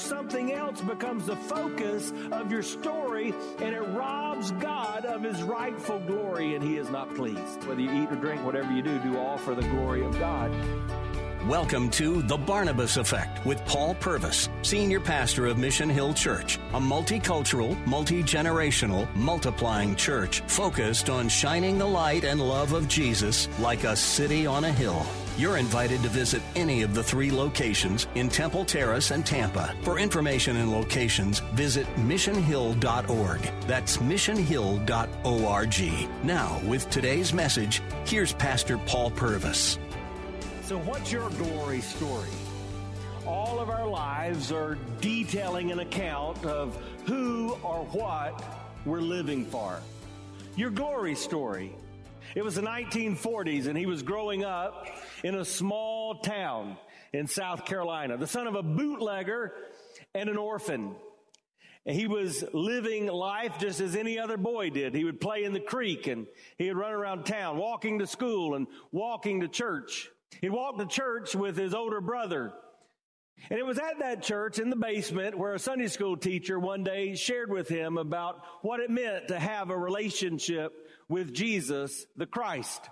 something 0.00 0.52
else 0.52 0.80
becomes 0.80 1.26
the 1.26 1.36
focus 1.36 2.12
of 2.32 2.50
your 2.50 2.62
story 2.62 3.34
and 3.58 3.74
it 3.74 3.82
robs 3.88 4.50
God 4.52 5.04
of 5.04 5.22
his 5.22 5.42
rightful 5.42 6.00
glory 6.00 6.54
and 6.54 6.64
he 6.64 6.76
is 6.78 6.90
not 6.90 7.14
pleased. 7.14 7.64
Whether 7.64 7.80
you 7.80 7.92
eat 8.02 8.10
or 8.10 8.16
drink, 8.16 8.44
whatever 8.44 8.72
you 8.72 8.82
do, 8.82 8.98
do 9.00 9.18
all 9.18 9.36
for 9.36 9.54
the 9.54 9.62
glory 9.62 10.04
of 10.04 10.18
God. 10.18 10.50
Welcome 11.46 11.88
to 11.92 12.20
The 12.20 12.36
Barnabas 12.36 12.98
Effect 12.98 13.46
with 13.46 13.64
Paul 13.64 13.94
Purvis, 13.94 14.50
Senior 14.60 15.00
Pastor 15.00 15.46
of 15.46 15.56
Mission 15.56 15.88
Hill 15.88 16.12
Church, 16.12 16.58
a 16.74 16.80
multicultural, 16.80 17.74
multi 17.86 18.22
generational, 18.22 19.12
multiplying 19.16 19.96
church 19.96 20.40
focused 20.48 21.08
on 21.08 21.30
shining 21.30 21.78
the 21.78 21.86
light 21.86 22.24
and 22.24 22.40
love 22.40 22.74
of 22.74 22.88
Jesus 22.88 23.48
like 23.58 23.84
a 23.84 23.96
city 23.96 24.46
on 24.46 24.64
a 24.64 24.72
hill. 24.72 25.06
You're 25.40 25.56
invited 25.56 26.02
to 26.02 26.10
visit 26.10 26.42
any 26.54 26.82
of 26.82 26.94
the 26.94 27.02
three 27.02 27.30
locations 27.30 28.08
in 28.14 28.28
Temple 28.28 28.62
Terrace 28.62 29.10
and 29.10 29.24
Tampa. 29.24 29.74
For 29.80 29.98
information 29.98 30.56
and 30.56 30.70
locations, 30.70 31.38
visit 31.54 31.86
missionhill.org. 31.96 33.40
That's 33.66 33.96
missionhill.org. 33.96 36.26
Now, 36.26 36.60
with 36.66 36.90
today's 36.90 37.32
message, 37.32 37.80
here's 38.04 38.34
Pastor 38.34 38.76
Paul 38.84 39.12
Purvis. 39.12 39.78
So, 40.64 40.76
what's 40.80 41.10
your 41.10 41.30
glory 41.30 41.80
story? 41.80 42.28
All 43.26 43.60
of 43.60 43.70
our 43.70 43.88
lives 43.88 44.52
are 44.52 44.76
detailing 45.00 45.72
an 45.72 45.78
account 45.78 46.44
of 46.44 46.76
who 47.06 47.56
or 47.62 47.86
what 47.86 48.44
we're 48.84 49.00
living 49.00 49.46
for. 49.46 49.80
Your 50.54 50.68
glory 50.68 51.14
story. 51.14 51.72
It 52.34 52.44
was 52.44 52.54
the 52.54 52.62
1940s, 52.62 53.66
and 53.66 53.76
he 53.76 53.86
was 53.86 54.04
growing 54.04 54.44
up 54.44 54.86
in 55.24 55.34
a 55.34 55.44
small 55.44 56.20
town 56.20 56.76
in 57.12 57.26
South 57.26 57.64
Carolina, 57.64 58.16
the 58.16 58.26
son 58.28 58.46
of 58.46 58.54
a 58.54 58.62
bootlegger 58.62 59.52
and 60.14 60.30
an 60.30 60.36
orphan. 60.36 60.94
And 61.86 61.96
he 61.96 62.06
was 62.06 62.44
living 62.52 63.06
life 63.06 63.54
just 63.58 63.80
as 63.80 63.96
any 63.96 64.18
other 64.18 64.36
boy 64.36 64.70
did. 64.70 64.94
He 64.94 65.04
would 65.04 65.20
play 65.20 65.42
in 65.42 65.52
the 65.52 65.60
creek 65.60 66.06
and 66.06 66.26
he 66.56 66.68
would 66.68 66.76
run 66.76 66.92
around 66.92 67.24
town, 67.24 67.56
walking 67.56 67.98
to 67.98 68.06
school 68.06 68.54
and 68.54 68.68
walking 68.92 69.40
to 69.40 69.48
church. 69.48 70.08
He'd 70.40 70.50
walk 70.50 70.78
to 70.78 70.86
church 70.86 71.34
with 71.34 71.56
his 71.56 71.74
older 71.74 72.00
brother. 72.00 72.52
And 73.48 73.58
it 73.58 73.64
was 73.66 73.78
at 73.78 74.00
that 74.00 74.22
church 74.22 74.58
in 74.58 74.70
the 74.70 74.76
basement 74.76 75.36
where 75.36 75.54
a 75.54 75.58
Sunday 75.58 75.88
school 75.88 76.16
teacher 76.16 76.60
one 76.60 76.84
day 76.84 77.16
shared 77.16 77.50
with 77.50 77.68
him 77.68 77.96
about 77.96 78.42
what 78.60 78.80
it 78.80 78.90
meant 78.90 79.28
to 79.28 79.38
have 79.38 79.70
a 79.70 79.76
relationship 79.76 80.72
with 81.10 81.34
Jesus, 81.34 82.06
the 82.16 82.24
Christ. 82.24 82.88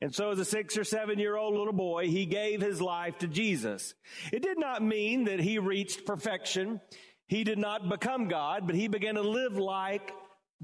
And 0.00 0.12
so 0.12 0.32
as 0.32 0.38
a 0.40 0.44
six 0.44 0.76
or 0.76 0.82
seven 0.82 1.20
year 1.20 1.36
old 1.36 1.54
little 1.54 1.72
boy, 1.72 2.08
he 2.08 2.26
gave 2.26 2.60
his 2.60 2.80
life 2.80 3.18
to 3.18 3.28
Jesus. 3.28 3.94
It 4.32 4.42
did 4.42 4.58
not 4.58 4.82
mean 4.82 5.24
that 5.24 5.38
he 5.38 5.60
reached 5.60 6.04
perfection. 6.04 6.80
He 7.28 7.44
did 7.44 7.58
not 7.58 7.88
become 7.88 8.26
God, 8.26 8.66
but 8.66 8.74
he 8.74 8.88
began 8.88 9.14
to 9.14 9.22
live 9.22 9.56
like 9.56 10.10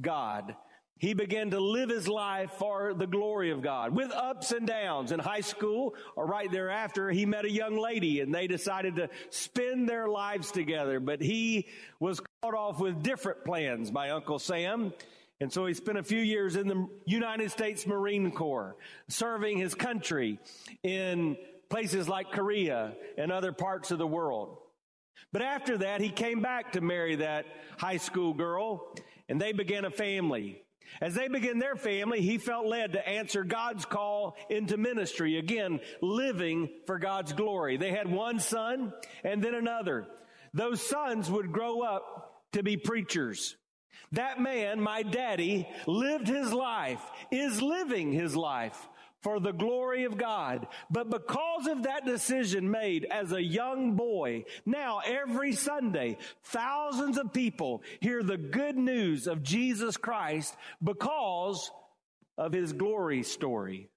God 0.01 0.57
he 1.01 1.15
began 1.15 1.51
to 1.53 1.61
live 1.61 1.89
his 1.89 2.07
life 2.07 2.51
for 2.59 2.93
the 2.93 3.07
glory 3.07 3.53
of 3.53 3.63
God 3.63 3.97
with 3.97 4.13
ups 4.13 4.53
and 4.53 4.67
downs. 4.67 5.13
In 5.13 5.19
high 5.19 5.41
school 5.41 5.95
or 6.15 6.27
right 6.27 6.53
thereafter, 6.53 7.11
he 7.11 7.25
met 7.25 7.47
a 7.47 7.51
young 7.51 7.79
lady 7.79 8.21
and 8.21 8.35
they 8.35 8.47
decided 8.47 8.97
to 8.97 9.09
spend 9.31 9.89
their 9.89 10.09
lives 10.09 10.53
together. 10.53 11.01
But 11.01 11.23
he 11.23 11.69
was 12.01 12.21
caught 12.43 12.55
off 12.55 12.81
with 12.81 13.03
different 13.03 13.47
plans 13.47 13.91
by 13.91 14.11
Uncle 14.11 14.39
Sam. 14.39 14.93
And 15.41 15.51
so 15.53 15.65
he 15.67 15.75
spent 15.75 15.97
a 15.97 16.03
few 16.03 16.21
years 16.21 16.57
in 16.57 16.69
the 16.69 16.87
United 17.07 17.51
States 17.51 17.87
Marine 17.87 18.31
Corps, 18.31 18.77
serving 19.09 19.59
his 19.59 19.75
country 19.75 20.39
in 20.83 21.37
places 21.71 22.09
like 22.09 22.33
Korea 22.33 22.93
and 23.17 23.33
other 23.33 23.53
parts 23.53 23.91
of 23.91 23.99
the 23.99 24.07
world. 24.07 24.59
But 25.33 25.43
after 25.43 25.79
that, 25.79 26.01
he 26.01 26.11
came 26.11 26.41
back 26.41 26.73
to 26.73 26.81
marry 26.81 27.17
that 27.17 27.47
high 27.79 27.97
school 27.99 28.35
girl 28.35 28.95
and 29.29 29.41
they 29.41 29.53
began 29.53 29.85
a 29.85 29.91
family. 29.91 30.63
As 31.01 31.15
they 31.15 31.29
began 31.29 31.59
their 31.59 31.77
family, 31.77 32.21
he 32.21 32.37
felt 32.37 32.67
led 32.67 32.95
to 32.95 33.09
answer 33.09 33.45
God's 33.45 33.85
call 33.85 34.37
into 34.51 34.77
ministry. 34.77 35.39
Again, 35.39 35.79
living 36.03 36.69
for 36.87 36.99
God's 36.99 37.33
glory. 37.33 37.77
They 37.77 37.93
had 37.93 38.11
one 38.11 38.41
son 38.41 38.93
and 39.23 39.43
then 39.43 39.55
another. 39.55 40.09
Those 40.53 40.83
sons 40.83 41.31
would 41.31 41.53
grow 41.53 41.83
up 41.83 42.43
to 42.53 42.65
be 42.65 42.77
preachers. 42.77 43.57
That 44.13 44.41
man, 44.41 44.81
my 44.81 45.03
daddy, 45.03 45.69
lived 45.87 46.29
his 46.29 46.53
life, 46.53 47.03
is 47.31 47.63
living 47.63 48.13
his 48.13 48.35
life 48.35 48.89
for 49.23 49.39
the 49.39 49.53
glory 49.53 50.05
of 50.05 50.17
God. 50.17 50.67
But 50.91 51.11
because 51.11 51.67
of 51.67 51.83
that 51.83 52.07
decision 52.07 52.71
made 52.71 53.05
as 53.05 53.33
a 53.33 53.43
young 53.43 53.95
boy, 53.95 54.45
now 54.65 55.01
every 55.05 55.53
Sunday, 55.53 56.19
thousands 56.45 57.19
of 57.19 57.33
people 57.33 57.83
hear 58.01 58.23
the 58.23 58.39
good 58.39 58.77
news 58.77 59.27
of 59.27 59.43
Jesus 59.43 59.97
Christ 59.97 60.57
because 60.83 61.71
of 62.39 62.53
his 62.53 62.73
glory 62.73 63.23
story. 63.23 63.91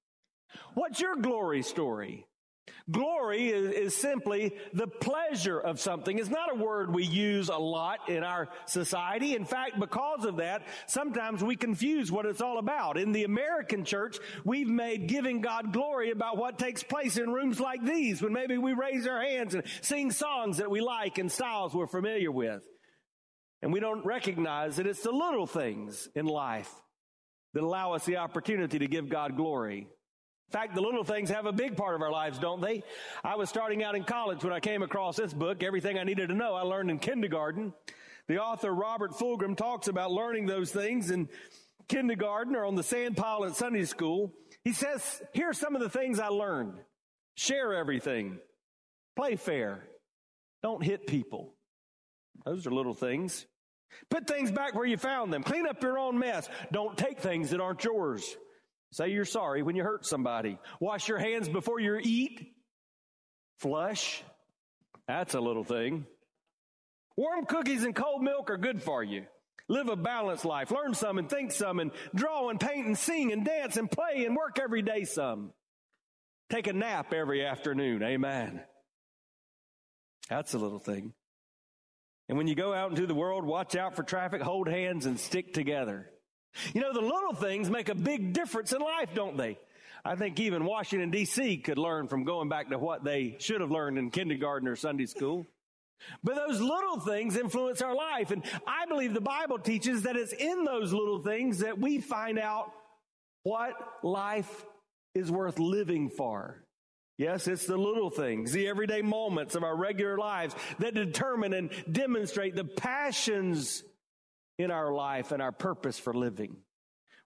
What's 0.73 0.99
your 0.99 1.15
glory 1.15 1.63
story? 1.63 2.27
Glory 2.91 3.50
is, 3.50 3.72
is, 3.72 3.96
simply 3.96 4.56
the 4.74 4.88
pleasure 4.88 5.59
of 5.59 5.79
something. 5.79 6.18
It's 6.18 6.29
not 6.29 6.51
a 6.51 6.56
word 6.56 6.94
we 6.94 7.06
use 7.06 7.47
a 7.47 7.57
lot 7.57 8.09
in 8.09 8.24
our 8.24 8.50
society. 8.66 9.35
In 9.35 9.46
fact, 9.46 9.79
because 9.79 10.25
of 10.25 10.38
that, 10.38 10.68
sometimes 10.88 11.41
we 11.41 11.56
confuse 11.56 12.12
what 12.12 12.25
it's 12.25 12.41
all 12.41 12.57
about. 12.57 12.97
In 12.97 13.13
the 13.13 13.23
American 13.23 13.85
church, 13.85 14.18
we've 14.44 14.68
made 14.68 15.07
giving 15.07 15.40
God 15.40 15.72
glory 15.72 16.12
about 16.12 16.38
what 16.38 16.59
takes 16.59 16.84
place 16.84 17.18
in 17.18 17.31
rooms 17.31 17.59
like 17.59 17.84
these 17.84 18.22
when 18.22 18.34
maybe 18.34 18.57
we 18.57 18.73
raise 18.73 19.07
our 19.07 19.22
hands 19.22 19.56
and 19.56 19.63
sing 19.81 20.12
songs 20.12 20.57
that 20.57 20.72
we 20.72 20.81
like 20.81 21.18
and 21.18 21.31
styles 21.31 21.73
we're 21.73 21.88
familiar 21.88 22.31
with. 22.31 22.63
And 23.62 23.72
we 23.72 23.79
don't 23.79 24.06
recognize 24.06 24.75
that 24.75 24.88
it's 24.88 25.03
the 25.03 25.12
little 25.12 25.47
things 25.47 26.09
in 26.16 26.25
life 26.25 26.69
that 27.53 27.63
allow 27.63 27.94
us 27.94 28.06
the 28.06 28.18
opportunity 28.18 28.79
to 28.79 28.88
give 28.88 29.07
God 29.07 29.38
glory. 29.38 29.88
In 30.53 30.59
fact, 30.59 30.75
the 30.75 30.81
little 30.81 31.03
things 31.03 31.31
have 31.31 31.47
a 31.47 31.52
big 31.52 31.75
part 31.75 31.96
of 31.96 32.03
our 32.03 32.12
lives, 32.12 32.38
don't 32.38 32.62
they? 32.62 32.84
I 33.24 33.38
was 33.38 33.50
starting 33.50 33.81
out 33.81 33.96
in 33.96 34.03
college 34.03 34.44
when 34.44 34.53
I 34.53 34.59
came 34.59 34.84
across 34.84 35.16
this 35.16 35.34
book. 35.34 35.64
Everything 35.64 35.97
I 35.97 36.03
needed 36.03 36.30
to 36.30 36.36
know, 36.36 36.53
I 36.53 36.62
learned 36.62 36.91
in 36.91 37.00
kindergarten. 37.00 37.74
The 38.28 38.38
author 38.40 38.72
Robert 38.72 39.14
Fulghum 39.14 39.58
talks 39.58 39.88
about 39.88 40.12
learning 40.12 40.46
those 40.46 40.72
things 40.72 41.09
in 41.09 41.28
kindergarten 41.88 42.56
or 42.56 42.66
on 42.66 42.75
the 42.75 42.84
sand 42.84 43.18
pile 43.18 43.46
at 43.46 43.56
Sunday 43.56 43.86
school. 43.86 44.31
He 44.64 44.74
says, 44.74 45.24
here 45.34 45.50
are 45.50 45.53
some 45.53 45.75
of 45.75 45.81
the 45.81 45.90
things 45.90 46.19
I 46.19 46.28
learned. 46.28 46.75
Share 47.34 47.74
everything. 47.74 48.38
Play 49.16 49.38
fair. 49.38 49.84
Don't 50.62 50.84
hit 50.84 51.08
people. 51.08 51.56
Those 52.46 52.68
are 52.68 52.72
little 52.72 52.94
things. 52.94 53.47
Put 54.12 54.28
things 54.28 54.52
back 54.52 54.75
where 54.75 54.85
you 54.85 54.97
found 54.97 55.34
them. 55.34 55.41
Clean 55.41 55.66
up 55.66 55.81
your 55.81 55.97
own 55.97 56.20
mess. 56.20 56.47
Don't 56.72 56.96
take 56.96 57.20
things 57.22 57.50
that 57.50 57.59
aren't 57.59 57.84
yours. 57.84 58.38
Say 58.93 59.09
you're 59.09 59.25
sorry 59.25 59.63
when 59.63 59.75
you 59.75 59.81
hurt 59.81 60.05
somebody. 60.05 60.59
Wash 60.79 61.07
your 61.07 61.17
hands 61.17 61.49
before 61.49 61.79
you 61.79 61.99
eat. 61.99 62.53
Flush. 63.57 64.23
That's 65.07 65.34
a 65.34 65.40
little 65.40 65.63
thing. 65.63 66.05
Warm 67.17 67.47
cookies 67.47 67.84
and 67.84 67.95
cold 67.95 68.22
milk 68.22 68.51
are 68.51 68.57
good 68.57 68.84
for 68.84 69.03
you. 69.03 69.25
Live 69.67 69.90
a 69.90 69.95
balanced 69.95 70.45
life. 70.45 70.69
Learn 70.69 70.93
some 70.93 71.17
and 71.17 71.28
think 71.28 71.51
some 71.51 71.79
and 71.79 71.90
draw 72.13 72.49
and 72.49 72.59
paint 72.59 72.85
and 72.85 72.97
sing 72.97 73.31
and 73.31 73.43
dance 73.43 73.78
and 73.78 73.90
play 73.90 74.25
and 74.25 74.35
work 74.35 74.59
every 74.61 74.84
day 74.84 75.05
some. 75.05 75.53
Take 76.51 76.67
a 76.67 76.73
nap 76.73 77.13
every 77.13 77.43
afternoon. 77.43 78.03
Amen. 78.03 78.61
That's 80.29 80.53
a 80.53 80.59
little 80.59 80.78
thing. 80.78 81.13
And 82.29 82.37
when 82.37 82.46
you 82.46 82.53
go 82.53 82.75
out 82.75 82.91
into 82.91 83.07
the 83.07 83.16
world, 83.16 83.43
watch 83.43 83.75
out 83.75 83.96
for 83.96 84.03
traffic, 84.03 84.43
hold 84.43 84.67
hands, 84.67 85.07
and 85.07 85.19
stick 85.19 85.53
together. 85.53 86.12
You 86.73 86.82
know, 86.82 86.94
the 86.94 87.02
little 87.02 87.34
things 87.34 87.70
make 87.70 87.90
a 87.90 87.96
big 87.96 88.34
difference 88.34 88.73
in 88.73 88.82
life, 88.82 89.09
don't 89.14 89.38
they? 89.38 89.58
I 90.05 90.16
think 90.16 90.40
even 90.40 90.66
Washington, 90.66 91.11
D.C. 91.11 91.58
could 91.58 91.78
learn 91.78 92.08
from 92.08 92.26
going 92.26 92.50
back 92.50 92.70
to 92.70 92.78
what 92.78 93.03
they 93.03 93.38
should 93.40 93.61
have 93.61 93.72
learned 93.72 93.97
in 93.97 94.11
kindergarten 94.11 94.67
or 94.67 94.76
Sunday 94.76 95.05
school. 95.05 95.47
But 96.23 96.35
those 96.35 96.59
little 96.59 97.00
things 97.00 97.38
influence 97.38 97.82
our 97.82 97.96
life. 97.96 98.32
And 98.32 98.44
I 98.67 98.85
believe 98.85 99.14
the 99.14 99.22
Bible 99.22 99.59
teaches 99.59 100.03
that 100.03 100.17
it's 100.17 100.34
in 100.34 100.66
those 100.66 100.91
little 100.91 101.23
things 101.23 101.59
that 101.59 101.79
we 101.79 102.00
find 102.00 102.38
out 102.38 102.72
what 103.44 103.73
life 104.03 104.66
is 105.16 105.32
worth 105.32 105.59
living 105.59 106.09
for. 106.09 106.64
Yes, 107.17 107.47
it's 107.47 107.67
the 107.67 107.78
little 107.78 108.09
things, 108.09 108.52
the 108.52 108.67
everyday 108.67 109.02
moments 109.02 109.56
of 109.56 109.64
our 109.64 109.76
regular 109.76 110.17
lives 110.17 110.56
that 110.79 110.96
determine 110.96 111.53
and 111.53 111.70
demonstrate 111.90 112.56
the 112.56 112.66
passions 112.66 113.84
in 114.58 114.72
our 114.72 114.94
life 114.94 115.32
and 115.32 115.41
our 115.41 115.52
purpose 115.52 115.97
for 115.97 116.14
living. 116.14 116.58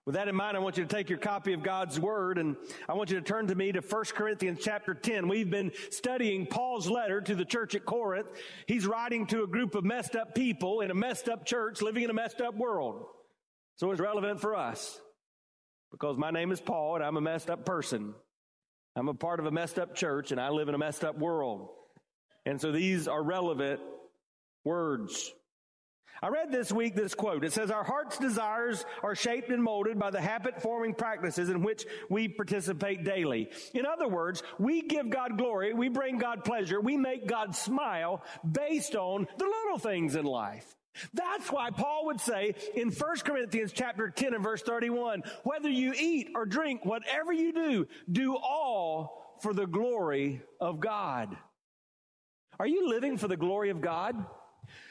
With 0.08 0.16
that 0.16 0.30
in 0.30 0.36
mind, 0.36 0.56
I 0.56 0.62
want 0.62 0.78
you 0.78 0.86
to 0.86 0.90
take 0.90 1.10
your 1.10 1.20
copy 1.20 1.52
of 1.52 1.64
God's 1.64 2.00
Word 2.00 2.38
and 2.38 2.56
I 2.88 2.94
want 2.94 3.12
you 3.12 3.18
to 3.20 3.26
turn 3.26 3.48
to 3.48 3.56
me 3.56 3.74
to 3.74 3.82
1 3.82 4.04
Corinthians 4.16 4.60
chapter 4.62 4.94
10. 4.94 5.28
We've 5.28 5.50
been 5.50 5.74
studying 5.90 6.46
Paul's 6.46 6.90
letter 6.90 7.20
to 7.20 7.36
the 7.36 7.44
church 7.44 7.76
at 7.76 7.84
Corinth. 7.84 8.32
He's 8.68 8.88
writing 8.88 9.28
to 9.28 9.44
a 9.44 9.48
group 9.48 9.76
of 9.76 9.84
messed 9.84 10.16
up 10.16 10.34
people 10.34 10.80
in 10.80 10.92
a 10.92 10.94
messed 10.94 11.28
up 11.28 11.46
church 11.46 11.82
living 11.82 12.04
in 12.04 12.10
a 12.10 12.14
messed 12.14 12.40
up 12.40 12.56
world. 12.56 13.06
So 13.76 13.92
it's 13.92 14.00
relevant 14.00 14.40
for 14.40 14.56
us 14.56 14.98
because 15.92 16.18
my 16.18 16.32
name 16.32 16.54
is 16.54 16.62
Paul 16.62 16.96
and 16.96 17.04
I'm 17.04 17.18
a 17.18 17.22
messed 17.22 17.50
up 17.50 17.66
person. 17.66 18.14
I'm 18.96 19.10
a 19.10 19.14
part 19.14 19.42
of 19.42 19.46
a 19.46 19.52
messed 19.52 19.78
up 19.78 19.94
church 19.94 20.32
and 20.32 20.40
I 20.40 20.50
live 20.50 20.70
in 20.70 20.76
a 20.76 20.78
messed 20.80 21.04
up 21.04 21.18
world. 21.20 21.68
And 22.46 22.62
so 22.62 22.72
these 22.72 23.10
are 23.10 23.22
relevant 23.22 23.82
words. 24.64 25.34
I 26.22 26.30
read 26.30 26.52
this 26.52 26.72
week 26.72 26.96
this 26.96 27.14
quote. 27.14 27.44
It 27.44 27.54
says, 27.54 27.70
Our 27.70 27.84
heart's 27.84 28.18
desires 28.18 28.86
are 29.04 29.16
shaped 29.16 29.50
and 29.50 29.64
molded 29.64 30.00
by 30.00 30.10
the 30.10 30.22
habit 30.22 30.62
forming 30.62 30.94
practices 30.94 31.50
in 31.50 31.62
which 31.64 31.86
we 32.10 32.28
participate 32.28 33.04
daily. 33.04 33.50
In 33.74 33.86
other 33.86 34.08
words, 34.08 34.42
we 34.58 34.82
give 34.82 35.10
God 35.10 35.38
glory, 35.38 35.74
we 35.74 35.90
bring 35.90 36.18
God 36.18 36.44
pleasure, 36.44 36.82
we 36.82 36.98
make 36.98 37.28
God 37.28 37.56
smile 37.56 38.24
based 38.50 38.96
on 38.96 39.28
the 39.38 39.46
little 39.46 39.80
things 39.80 40.16
in 40.16 40.26
life. 40.26 40.76
That's 41.14 41.52
why 41.52 41.70
Paul 41.70 42.08
would 42.08 42.20
say 42.20 42.56
in 42.76 42.90
1 42.90 43.18
Corinthians 43.20 43.72
chapter 43.72 44.10
10 44.10 44.34
and 44.34 44.44
verse 44.44 44.64
31, 44.64 45.24
whether 45.44 45.70
you 45.70 45.94
eat 45.96 46.30
or 46.34 46.46
drink, 46.46 46.86
whatever 46.86 47.32
you 47.32 47.54
do, 47.54 47.88
do 48.12 48.36
all 48.36 49.38
for 49.42 49.54
the 49.54 49.68
glory 49.68 50.42
of 50.60 50.80
God. 50.80 51.38
Are 52.60 52.68
you 52.68 52.90
living 52.90 53.18
for 53.18 53.28
the 53.28 53.38
glory 53.38 53.70
of 53.70 53.82
God? 53.82 54.16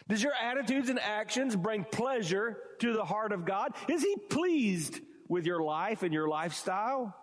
Does 0.09 0.23
your 0.23 0.33
attitudes 0.35 0.89
and 0.89 0.99
actions 0.99 1.57
bring 1.57 1.85
pleasure 1.85 2.59
to 2.81 2.93
the 2.93 3.05
heart 3.05 3.33
of 3.33 3.45
God? 3.45 3.73
Is 3.89 4.03
He 4.03 4.17
pleased 4.31 5.01
with 5.29 5.47
your 5.47 5.63
life 5.63 6.03
and 6.03 6.13
your 6.13 6.29
lifestyle? 6.29 7.15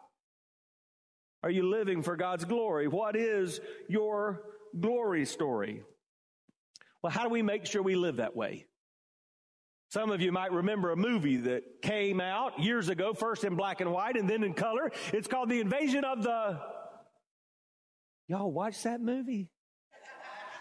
Are 1.43 1.49
you 1.49 1.69
living 1.69 2.03
for 2.03 2.15
God's 2.15 2.45
glory? 2.45 2.87
What 2.87 3.15
is 3.15 3.59
your 3.89 4.43
glory 4.79 5.25
story? 5.25 5.83
Well, 7.01 7.11
how 7.11 7.23
do 7.23 7.29
we 7.29 7.41
make 7.41 7.65
sure 7.65 7.83
we 7.83 7.95
live 7.95 8.17
that 8.17 8.35
way? 8.35 8.65
Some 9.89 10.09
of 10.09 10.21
you 10.21 10.31
might 10.31 10.51
remember 10.51 10.91
a 10.91 10.95
movie 10.95 11.37
that 11.37 11.83
came 11.83 12.19
out 12.19 12.59
years 12.59 12.89
ago, 12.89 13.13
first 13.13 13.43
in 13.43 13.55
black 13.55 13.79
and 13.79 13.91
white 13.91 14.15
and 14.15 14.27
then 14.27 14.43
in 14.43 14.53
color. 14.53 14.91
It's 15.13 15.27
called 15.27 15.49
The 15.49 15.59
Invasion 15.59 16.03
of 16.03 16.23
the. 16.23 16.59
Y'all 18.27 18.51
watch 18.51 18.81
that 18.83 19.01
movie? 19.01 19.51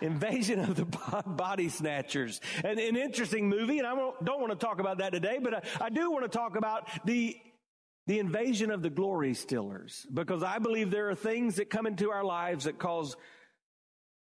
Invasion 0.03 0.59
of 0.59 0.75
the 0.75 0.85
Body 1.27 1.69
Snatchers. 1.69 2.41
And 2.65 2.79
an 2.79 2.97
interesting 2.97 3.49
movie, 3.49 3.79
and 3.79 3.87
I 3.87 3.95
don't 3.95 4.41
want 4.41 4.51
to 4.51 4.67
talk 4.67 4.81
about 4.81 4.99
that 4.99 5.13
today, 5.13 5.39
but 5.41 5.55
I, 5.55 5.87
I 5.87 5.89
do 5.91 6.11
want 6.11 6.25
to 6.25 6.29
talk 6.29 6.57
about 6.57 6.89
the 7.05 7.37
the 8.09 8.19
invasion 8.19 8.73
of 8.73 8.83
the 8.83 8.91
glory 8.91 9.33
stealers 9.33 10.05
because 10.13 10.43
I 10.43 10.59
believe 10.59 10.91
there 10.91 11.11
are 11.11 11.15
things 11.15 11.57
that 11.57 11.71
come 11.71 11.87
into 11.87 12.11
our 12.11 12.25
lives 12.25 12.65
that 12.65 12.77
cause 12.77 13.17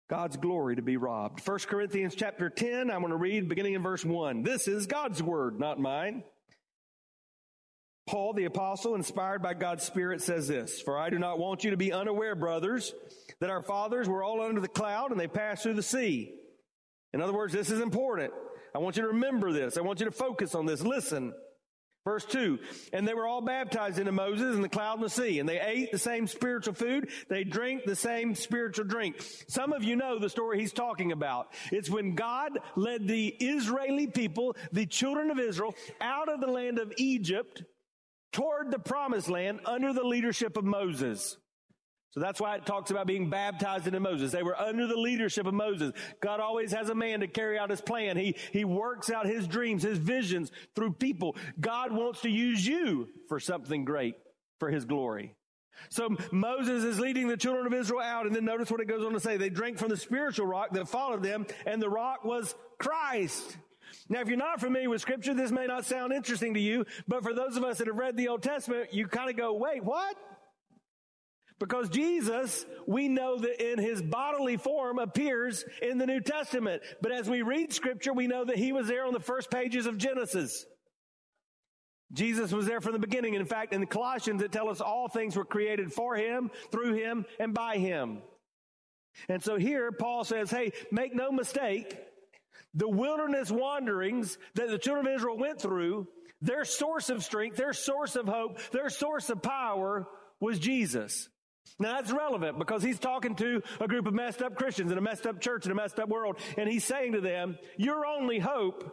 God's 0.10 0.38
glory 0.38 0.78
to 0.78 0.82
be 0.82 0.96
robbed. 0.96 1.46
1 1.46 1.60
Corinthians 1.68 2.16
chapter 2.16 2.50
10, 2.50 2.90
I'm 2.90 3.02
going 3.02 3.12
to 3.12 3.18
read 3.18 3.50
beginning 3.50 3.74
in 3.74 3.82
verse 3.82 4.06
1. 4.06 4.44
This 4.44 4.70
is 4.70 4.88
God's 4.88 5.22
word, 5.22 5.60
not 5.60 5.80
mine. 5.80 6.24
Paul, 8.08 8.34
the 8.34 8.46
apostle, 8.46 8.96
inspired 8.96 9.42
by 9.42 9.54
God's 9.54 9.84
Spirit, 9.84 10.22
says 10.22 10.48
this, 10.48 10.82
For 10.82 10.98
I 10.98 11.10
do 11.10 11.20
not 11.20 11.40
want 11.40 11.64
you 11.64 11.72
to 11.72 11.78
be 11.78 11.92
unaware, 11.92 12.36
brothers, 12.36 12.94
that 13.42 13.50
our 13.50 13.62
fathers 13.62 14.08
were 14.08 14.24
all 14.24 14.42
under 14.42 14.62
the 14.62 14.68
cloud 14.68 15.12
and 15.12 15.20
they 15.20 15.28
passed 15.28 15.64
through 15.64 15.76
the 15.76 15.84
sea. 15.84 16.34
In 17.14 17.22
other 17.22 17.34
words, 17.34 17.54
this 17.54 17.70
is 17.70 17.82
important. 17.82 18.34
I 18.74 18.80
want 18.80 18.96
you 18.96 19.04
to 19.04 19.10
remember 19.10 19.52
this. 19.52 19.78
I 19.78 19.82
want 19.82 20.00
you 20.00 20.06
to 20.06 20.12
focus 20.12 20.56
on 20.56 20.66
this. 20.66 20.82
Listen. 20.82 21.34
Verse 22.06 22.24
2, 22.24 22.58
and 22.94 23.06
they 23.06 23.14
were 23.14 23.28
all 23.28 23.42
baptized 23.42 24.00
into 24.00 24.14
Moses 24.14 24.56
in 24.56 24.62
the 24.62 24.70
cloud 24.70 24.94
and 24.94 25.04
the 25.04 25.10
sea, 25.10 25.40
and 25.40 25.50
they 25.50 25.60
ate 25.60 25.92
the 25.92 25.98
same 25.98 26.26
spiritual 26.26 26.74
food, 26.74 27.10
they 27.28 27.44
drank 27.44 27.84
the 27.84 27.98
same 27.98 28.34
spiritual 28.34 28.86
drink. 28.86 29.22
Some 29.50 29.74
of 29.74 29.84
you 29.84 29.98
know 29.98 30.18
the 30.18 30.30
story 30.30 30.58
he's 30.58 30.72
talking 30.72 31.12
about. 31.12 31.50
It's 31.70 31.90
when 31.90 32.16
God 32.16 32.60
led 32.78 33.10
the 33.10 33.28
Israeli 33.28 34.08
people, 34.08 34.56
the 34.72 34.86
children 34.86 35.32
of 35.32 35.38
Israel, 35.38 35.76
out 36.00 36.30
of 36.30 36.40
the 36.40 36.48
land 36.48 36.80
of 36.80 36.94
Egypt 36.96 37.64
toward 38.32 38.72
the 38.72 38.80
promised 38.80 39.30
land 39.30 39.60
under 39.66 39.94
the 39.94 40.04
leadership 40.04 40.58
of 40.58 40.64
Moses. 40.64 41.38
So 42.12 42.22
that's 42.22 42.42
why 42.42 42.56
it 42.56 42.66
talks 42.66 42.90
about 42.90 43.06
being 43.06 43.30
baptized 43.30 43.86
into 43.86 44.00
Moses. 44.00 44.32
They 44.32 44.42
were 44.42 44.60
under 44.60 44.88
the 44.88 44.98
leadership 44.98 45.46
of 45.46 45.54
Moses. 45.54 45.92
God 46.22 46.40
always 46.40 46.72
has 46.72 46.90
a 46.90 46.96
man 46.96 47.20
to 47.20 47.28
carry 47.28 47.60
out 47.60 47.70
his 47.70 47.82
plan. 47.82 48.18
He, 48.18 48.36
he 48.52 48.66
works 48.66 49.12
out 49.12 49.28
his 49.28 49.48
dreams, 49.48 49.84
his 49.84 50.00
visions 50.00 50.52
through 50.76 50.94
people. 50.94 51.36
God 51.60 51.92
wants 51.92 52.22
to 52.22 52.30
use 52.30 52.66
you 52.66 53.08
for 53.28 53.40
something 53.40 53.86
great 53.86 54.16
for 54.60 54.72
his 54.72 54.86
glory. 54.86 55.36
So 55.90 56.16
Moses 56.32 56.84
is 56.84 57.00
leading 57.00 57.28
the 57.28 57.38
children 57.38 57.68
of 57.68 57.74
Israel 57.74 58.02
out, 58.02 58.26
and 58.26 58.36
then 58.36 58.46
notice 58.46 58.72
what 58.72 58.82
it 58.82 58.88
goes 58.88 59.06
on 59.06 59.14
to 59.14 59.20
say. 59.20 59.38
They 59.38 59.50
drank 59.50 59.78
from 59.78 59.90
the 59.90 59.98
spiritual 59.98 60.48
rock 60.48 60.72
that 60.72 60.90
followed 60.90 61.22
them, 61.22 61.46
and 61.68 61.80
the 61.80 61.90
rock 61.90 62.26
was 62.26 62.56
Christ. 62.80 63.58
Now, 64.10 64.22
if 64.22 64.28
you're 64.28 64.38
not 64.38 64.60
familiar 64.60 64.90
with 64.90 65.02
scripture, 65.02 65.34
this 65.34 65.52
may 65.52 65.66
not 65.66 65.86
sound 65.86 66.14
interesting 66.14 66.54
to 66.54 66.60
you, 66.60 66.86
but 67.08 67.24
for 67.24 67.34
those 67.34 67.58
of 67.58 67.64
us 67.64 67.80
that 67.80 67.88
have 67.88 67.98
read 67.98 68.16
the 68.16 68.30
Old 68.30 68.44
Testament, 68.44 68.94
you 68.94 69.08
kind 69.08 69.30
of 69.30 69.36
go, 69.36 69.54
wait, 69.54 69.84
what? 69.84 70.16
Because 71.60 71.90
Jesus, 71.90 72.66
we 72.86 73.08
know 73.08 73.40
that 73.40 73.72
in 73.72 73.80
his 73.80 74.02
bodily 74.02 74.58
form 74.58 75.00
appears 75.00 75.66
in 75.82 75.98
the 75.98 76.06
New 76.06 76.22
Testament. 76.22 76.84
But 77.02 77.12
as 77.12 77.30
we 77.30 77.42
read 77.42 77.74
scripture, 77.74 78.14
we 78.14 78.28
know 78.28 78.46
that 78.46 78.58
he 78.58 78.72
was 78.72 78.88
there 78.88 79.06
on 79.06 79.14
the 79.14 79.20
first 79.20 79.50
pages 79.50 79.88
of 79.88 79.98
Genesis. 79.98 80.66
Jesus 82.14 82.52
was 82.54 82.68
there 82.68 82.80
from 82.80 82.94
the 82.94 83.00
beginning. 83.00 83.34
In 83.34 83.46
fact, 83.46 83.74
in 83.74 83.82
the 83.82 83.88
Colossians, 83.88 84.42
it 84.42 84.52
tells 84.52 84.70
us 84.70 84.82
all 84.82 85.10
things 85.10 85.36
were 85.36 85.46
created 85.46 85.92
for 85.92 86.16
him, 86.16 86.52
through 86.72 86.94
him, 86.94 87.26
and 87.40 87.54
by 87.54 87.78
him. 87.78 88.20
And 89.28 89.44
so 89.44 89.58
here, 89.58 89.92
Paul 89.92 90.24
says, 90.24 90.52
hey, 90.52 90.72
make 90.92 91.16
no 91.16 91.32
mistake, 91.32 91.98
the 92.74 92.90
wilderness 92.90 93.52
wanderings 93.52 94.38
that 94.56 94.70
the 94.70 94.78
children 94.78 95.08
of 95.08 95.14
Israel 95.14 95.38
went 95.38 95.62
through, 95.62 96.08
their 96.42 96.66
source 96.66 97.10
of 97.10 97.24
strength, 97.24 97.58
their 97.58 97.74
source 97.74 98.16
of 98.16 98.28
hope, 98.28 98.60
their 98.72 98.90
source 98.90 99.30
of 99.30 99.42
power 99.42 100.08
was 100.40 100.60
Jesus. 100.60 101.30
Now 101.80 101.96
that's 101.96 102.12
relevant 102.12 102.60
because 102.60 102.84
he's 102.84 103.00
talking 103.00 103.36
to 103.36 103.62
a 103.80 103.88
group 103.88 104.08
of 104.08 104.14
messed 104.14 104.42
up 104.42 104.56
Christians 104.56 104.92
in 104.92 104.98
a 104.98 105.02
messed 105.02 105.26
up 105.28 105.42
church 105.42 105.66
in 105.66 105.72
a 105.72 105.76
messed 105.76 106.00
up 106.00 106.10
world. 106.10 106.38
And 106.58 106.70
he's 106.70 106.86
saying 106.86 107.14
to 107.14 107.22
them, 107.22 107.58
your 107.78 108.06
only 108.06 108.40
hope 108.40 108.92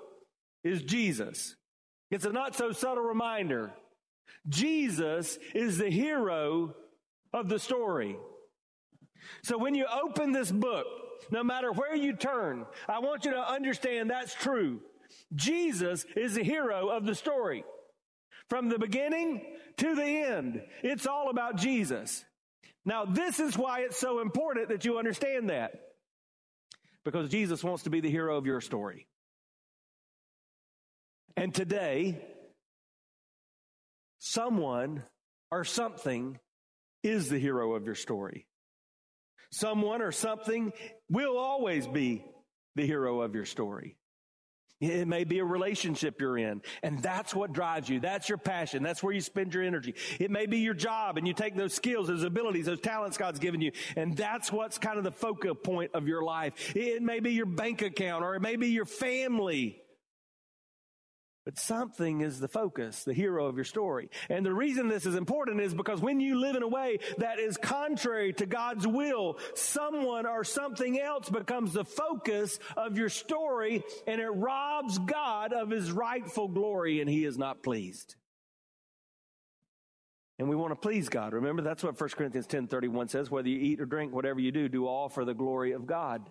is 0.62 0.82
Jesus. 0.82 1.54
It's 2.10 2.24
a 2.24 2.32
not 2.32 2.54
so 2.56 2.72
subtle 2.72 3.04
reminder. 3.04 3.72
Jesus 4.48 5.38
is 5.54 5.78
the 5.78 5.90
hero 5.90 6.74
of 7.32 7.48
the 7.48 7.58
story. 7.58 8.16
So 9.42 9.56
when 9.58 9.74
you 9.74 9.86
open 9.86 10.32
this 10.32 10.50
book, 10.50 10.86
no 11.30 11.42
matter 11.42 11.72
where 11.72 11.94
you 11.94 12.14
turn, 12.14 12.66
I 12.88 12.98
want 13.00 13.24
you 13.24 13.32
to 13.32 13.52
understand 13.52 14.10
that's 14.10 14.34
true. 14.34 14.80
Jesus 15.34 16.04
is 16.16 16.34
the 16.34 16.42
hero 16.42 16.88
of 16.88 17.06
the 17.06 17.14
story. 17.14 17.64
From 18.48 18.68
the 18.68 18.78
beginning 18.78 19.42
to 19.78 19.94
the 19.94 20.04
end, 20.04 20.62
it's 20.82 21.06
all 21.06 21.30
about 21.30 21.56
Jesus. 21.56 22.24
Now, 22.84 23.04
this 23.04 23.40
is 23.40 23.56
why 23.56 23.80
it's 23.80 23.98
so 23.98 24.20
important 24.20 24.68
that 24.68 24.84
you 24.84 24.98
understand 24.98 25.50
that. 25.50 25.72
Because 27.04 27.30
Jesus 27.30 27.64
wants 27.64 27.84
to 27.84 27.90
be 27.90 28.00
the 28.00 28.10
hero 28.10 28.36
of 28.36 28.46
your 28.46 28.60
story. 28.60 29.06
And 31.36 31.54
today, 31.54 32.18
someone 34.18 35.02
or 35.50 35.64
something 35.64 36.38
is 37.02 37.28
the 37.28 37.38
hero 37.38 37.74
of 37.74 37.86
your 37.86 37.94
story. 37.94 38.46
Someone 39.54 40.02
or 40.02 40.10
something 40.10 40.72
will 41.08 41.38
always 41.38 41.86
be 41.86 42.24
the 42.74 42.84
hero 42.84 43.20
of 43.20 43.36
your 43.36 43.44
story. 43.44 43.96
It 44.80 45.06
may 45.06 45.22
be 45.22 45.38
a 45.38 45.44
relationship 45.44 46.20
you're 46.20 46.36
in, 46.36 46.60
and 46.82 47.00
that's 47.00 47.32
what 47.32 47.52
drives 47.52 47.88
you. 47.88 48.00
That's 48.00 48.28
your 48.28 48.36
passion. 48.36 48.82
That's 48.82 49.00
where 49.00 49.12
you 49.12 49.20
spend 49.20 49.54
your 49.54 49.62
energy. 49.62 49.94
It 50.18 50.32
may 50.32 50.46
be 50.46 50.58
your 50.58 50.74
job, 50.74 51.18
and 51.18 51.28
you 51.28 51.34
take 51.34 51.56
those 51.56 51.72
skills, 51.72 52.08
those 52.08 52.24
abilities, 52.24 52.66
those 52.66 52.80
talents 52.80 53.16
God's 53.16 53.38
given 53.38 53.60
you, 53.60 53.70
and 53.96 54.16
that's 54.16 54.50
what's 54.50 54.76
kind 54.76 54.98
of 54.98 55.04
the 55.04 55.12
focal 55.12 55.54
point 55.54 55.92
of 55.94 56.08
your 56.08 56.24
life. 56.24 56.74
It 56.74 57.00
may 57.00 57.20
be 57.20 57.30
your 57.30 57.46
bank 57.46 57.80
account, 57.80 58.24
or 58.24 58.34
it 58.34 58.42
may 58.42 58.56
be 58.56 58.70
your 58.70 58.86
family. 58.86 59.83
But 61.44 61.58
something 61.58 62.22
is 62.22 62.40
the 62.40 62.48
focus, 62.48 63.04
the 63.04 63.12
hero 63.12 63.46
of 63.46 63.56
your 63.56 63.66
story. 63.66 64.08
And 64.30 64.46
the 64.46 64.54
reason 64.54 64.88
this 64.88 65.04
is 65.04 65.14
important 65.14 65.60
is 65.60 65.74
because 65.74 66.00
when 66.00 66.18
you 66.18 66.40
live 66.40 66.56
in 66.56 66.62
a 66.62 66.68
way 66.68 66.98
that 67.18 67.38
is 67.38 67.58
contrary 67.58 68.32
to 68.34 68.46
God's 68.46 68.86
will, 68.86 69.38
someone 69.54 70.24
or 70.24 70.42
something 70.44 70.98
else 70.98 71.28
becomes 71.28 71.74
the 71.74 71.84
focus 71.84 72.58
of 72.78 72.96
your 72.96 73.10
story 73.10 73.84
and 74.06 74.22
it 74.22 74.28
robs 74.28 74.98
God 74.98 75.52
of 75.52 75.68
his 75.68 75.92
rightful 75.92 76.48
glory 76.48 77.02
and 77.02 77.10
he 77.10 77.26
is 77.26 77.36
not 77.36 77.62
pleased. 77.62 78.16
And 80.38 80.48
we 80.48 80.56
want 80.56 80.72
to 80.72 80.76
please 80.76 81.10
God. 81.10 81.34
Remember, 81.34 81.60
that's 81.60 81.84
what 81.84 82.00
1 82.00 82.10
Corinthians 82.10 82.46
10 82.46 82.68
31 82.68 83.08
says. 83.08 83.30
Whether 83.30 83.50
you 83.50 83.58
eat 83.58 83.80
or 83.80 83.86
drink, 83.86 84.14
whatever 84.14 84.40
you 84.40 84.50
do, 84.50 84.68
do 84.68 84.86
all 84.86 85.10
for 85.10 85.26
the 85.26 85.34
glory 85.34 85.72
of 85.72 85.86
God. 85.86 86.28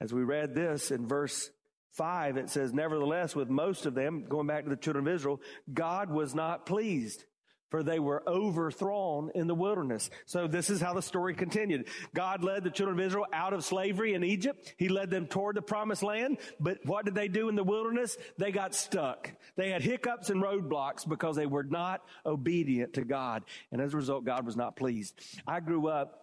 As 0.00 0.12
we 0.12 0.22
read 0.22 0.54
this 0.54 0.90
in 0.90 1.06
verse 1.06 1.50
5, 1.92 2.36
it 2.36 2.50
says, 2.50 2.72
Nevertheless, 2.72 3.34
with 3.34 3.48
most 3.48 3.86
of 3.86 3.94
them, 3.94 4.26
going 4.28 4.46
back 4.46 4.64
to 4.64 4.70
the 4.70 4.76
children 4.76 5.06
of 5.06 5.14
Israel, 5.14 5.40
God 5.72 6.10
was 6.10 6.34
not 6.34 6.66
pleased 6.66 7.24
for 7.70 7.82
they 7.82 7.98
were 7.98 8.22
overthrown 8.26 9.30
in 9.34 9.46
the 9.46 9.54
wilderness. 9.54 10.10
So 10.26 10.46
this 10.46 10.70
is 10.70 10.80
how 10.80 10.92
the 10.92 11.02
story 11.02 11.34
continued. 11.34 11.88
God 12.14 12.42
led 12.42 12.64
the 12.64 12.70
children 12.70 12.98
of 12.98 13.06
Israel 13.06 13.26
out 13.32 13.52
of 13.52 13.64
slavery 13.64 14.14
in 14.14 14.24
Egypt. 14.24 14.74
He 14.76 14.88
led 14.88 15.10
them 15.10 15.26
toward 15.26 15.56
the 15.56 15.62
promised 15.62 16.02
land. 16.02 16.38
But 16.58 16.78
what 16.84 17.04
did 17.04 17.14
they 17.14 17.28
do 17.28 17.48
in 17.48 17.54
the 17.54 17.64
wilderness? 17.64 18.16
They 18.38 18.50
got 18.50 18.74
stuck. 18.74 19.30
They 19.56 19.70
had 19.70 19.82
hiccups 19.82 20.30
and 20.30 20.42
roadblocks 20.42 21.08
because 21.08 21.36
they 21.36 21.46
were 21.46 21.62
not 21.62 22.02
obedient 22.26 22.94
to 22.94 23.04
God. 23.04 23.44
And 23.70 23.80
as 23.80 23.94
a 23.94 23.96
result, 23.96 24.24
God 24.24 24.44
was 24.44 24.56
not 24.56 24.76
pleased. 24.76 25.14
I 25.46 25.60
grew 25.60 25.86
up 25.86 26.19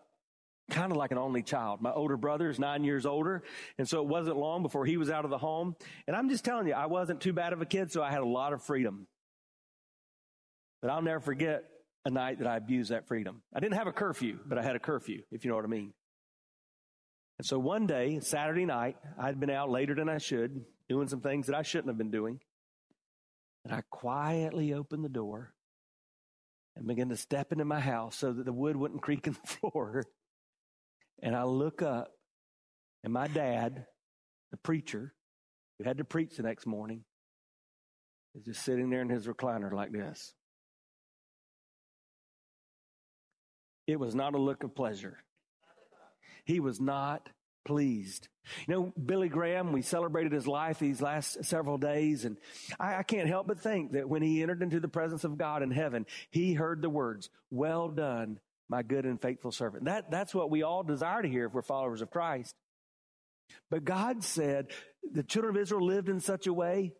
kind 0.69 0.91
of 0.91 0.97
like 0.97 1.11
an 1.11 1.17
only 1.17 1.43
child. 1.43 1.81
My 1.81 1.91
older 1.91 2.17
brother 2.17 2.49
is 2.49 2.59
nine 2.59 2.83
years 2.83 3.05
older. 3.05 3.43
And 3.77 3.87
so 3.87 4.01
it 4.01 4.07
wasn't 4.07 4.37
long 4.37 4.63
before 4.63 4.85
he 4.85 4.97
was 4.97 5.09
out 5.09 5.25
of 5.25 5.31
the 5.31 5.37
home. 5.37 5.75
And 6.07 6.15
I'm 6.15 6.29
just 6.29 6.43
telling 6.43 6.67
you, 6.67 6.73
I 6.73 6.87
wasn't 6.87 7.21
too 7.21 7.33
bad 7.33 7.53
of 7.53 7.61
a 7.61 7.65
kid, 7.65 7.91
so 7.91 8.03
I 8.03 8.11
had 8.11 8.21
a 8.21 8.27
lot 8.27 8.53
of 8.53 8.63
freedom. 8.63 9.07
But 10.81 10.91
I'll 10.91 11.01
never 11.01 11.19
forget 11.19 11.63
a 12.05 12.09
night 12.09 12.39
that 12.39 12.47
I 12.47 12.57
abused 12.57 12.91
that 12.91 13.07
freedom. 13.07 13.41
I 13.53 13.59
didn't 13.59 13.75
have 13.75 13.87
a 13.87 13.91
curfew, 13.91 14.39
but 14.45 14.57
I 14.57 14.63
had 14.63 14.75
a 14.75 14.79
curfew, 14.79 15.23
if 15.31 15.43
you 15.43 15.49
know 15.49 15.55
what 15.55 15.65
I 15.65 15.69
mean. 15.69 15.93
And 17.39 17.45
so 17.45 17.59
one 17.59 17.85
day, 17.85 18.19
Saturday 18.21 18.65
night, 18.65 18.97
I'd 19.19 19.39
been 19.39 19.49
out 19.49 19.69
later 19.69 19.93
than 19.93 20.09
I 20.09 20.17
should, 20.17 20.65
doing 20.89 21.07
some 21.07 21.21
things 21.21 21.47
that 21.47 21.55
I 21.55 21.61
shouldn't 21.61 21.89
have 21.89 21.97
been 21.97 22.11
doing. 22.11 22.39
And 23.65 23.73
I 23.73 23.81
quietly 23.89 24.73
opened 24.73 25.03
the 25.03 25.09
door 25.09 25.53
and 26.75 26.87
began 26.87 27.09
to 27.09 27.17
step 27.17 27.51
into 27.51 27.65
my 27.65 27.79
house 27.79 28.17
so 28.17 28.31
that 28.31 28.45
the 28.45 28.53
wood 28.53 28.75
wouldn't 28.75 29.01
creak 29.01 29.27
in 29.27 29.33
the 29.33 29.47
floor. 29.71 30.05
And 31.21 31.35
I 31.35 31.43
look 31.43 31.81
up, 31.81 32.11
and 33.03 33.11
my 33.11 33.27
dad, 33.27 33.85
the 34.51 34.57
preacher, 34.57 35.13
who 35.77 35.85
had 35.85 35.97
to 35.97 36.03
preach 36.03 36.37
the 36.37 36.43
next 36.43 36.65
morning, 36.65 37.03
is 38.35 38.43
just 38.45 38.63
sitting 38.63 38.89
there 38.89 39.01
in 39.01 39.09
his 39.09 39.27
recliner 39.27 39.71
like 39.71 39.91
this. 39.91 40.33
It 43.87 43.99
was 43.99 44.13
not 44.13 44.35
a 44.35 44.37
look 44.37 44.63
of 44.63 44.75
pleasure. 44.75 45.17
He 46.45 46.59
was 46.59 46.79
not 46.79 47.29
pleased. 47.65 48.29
You 48.67 48.73
know, 48.73 48.93
Billy 49.05 49.27
Graham, 49.27 49.73
we 49.73 49.81
celebrated 49.81 50.31
his 50.31 50.47
life 50.47 50.79
these 50.79 51.01
last 51.01 51.43
several 51.43 51.77
days, 51.77 52.23
and 52.23 52.37
I, 52.79 52.95
I, 52.95 53.03
can't 53.03 53.27
help 53.27 53.47
but 53.47 53.59
think 53.59 53.91
that 53.91 54.07
when 54.07 54.21
he 54.21 54.41
entered 54.41 54.63
into 54.63 54.79
the 54.79 54.87
presence 54.87 55.25
of 55.25 55.37
God 55.37 55.61
in 55.61 55.71
heaven, 55.71 56.05
he 56.31 56.53
heard 56.53 56.81
the 56.81 56.89
words, 56.89 57.29
Well 57.51 57.89
done, 57.89 58.39
my 58.69 58.83
good 58.83 59.05
and 59.05 59.21
faithful 59.21 59.51
servant. 59.51 59.85
That, 59.85 60.11
that's 60.11 60.35
what 60.35 60.49
we 60.49 60.63
all 60.63 60.83
desire 60.83 61.21
to 61.21 61.29
hear 61.29 61.45
if 61.45 61.53
we're 61.53 61.61
followers 61.61 62.01
of 62.01 62.11
Christ. 62.11 62.53
But 63.71 63.85
God 63.85 64.23
said 64.23 64.67
the 65.11 65.23
children 65.23 65.55
of 65.55 65.61
Israel 65.61 65.85
lived 65.85 66.09
in 66.09 66.19
such 66.19 66.47
a 66.47 66.53
way 66.53 66.93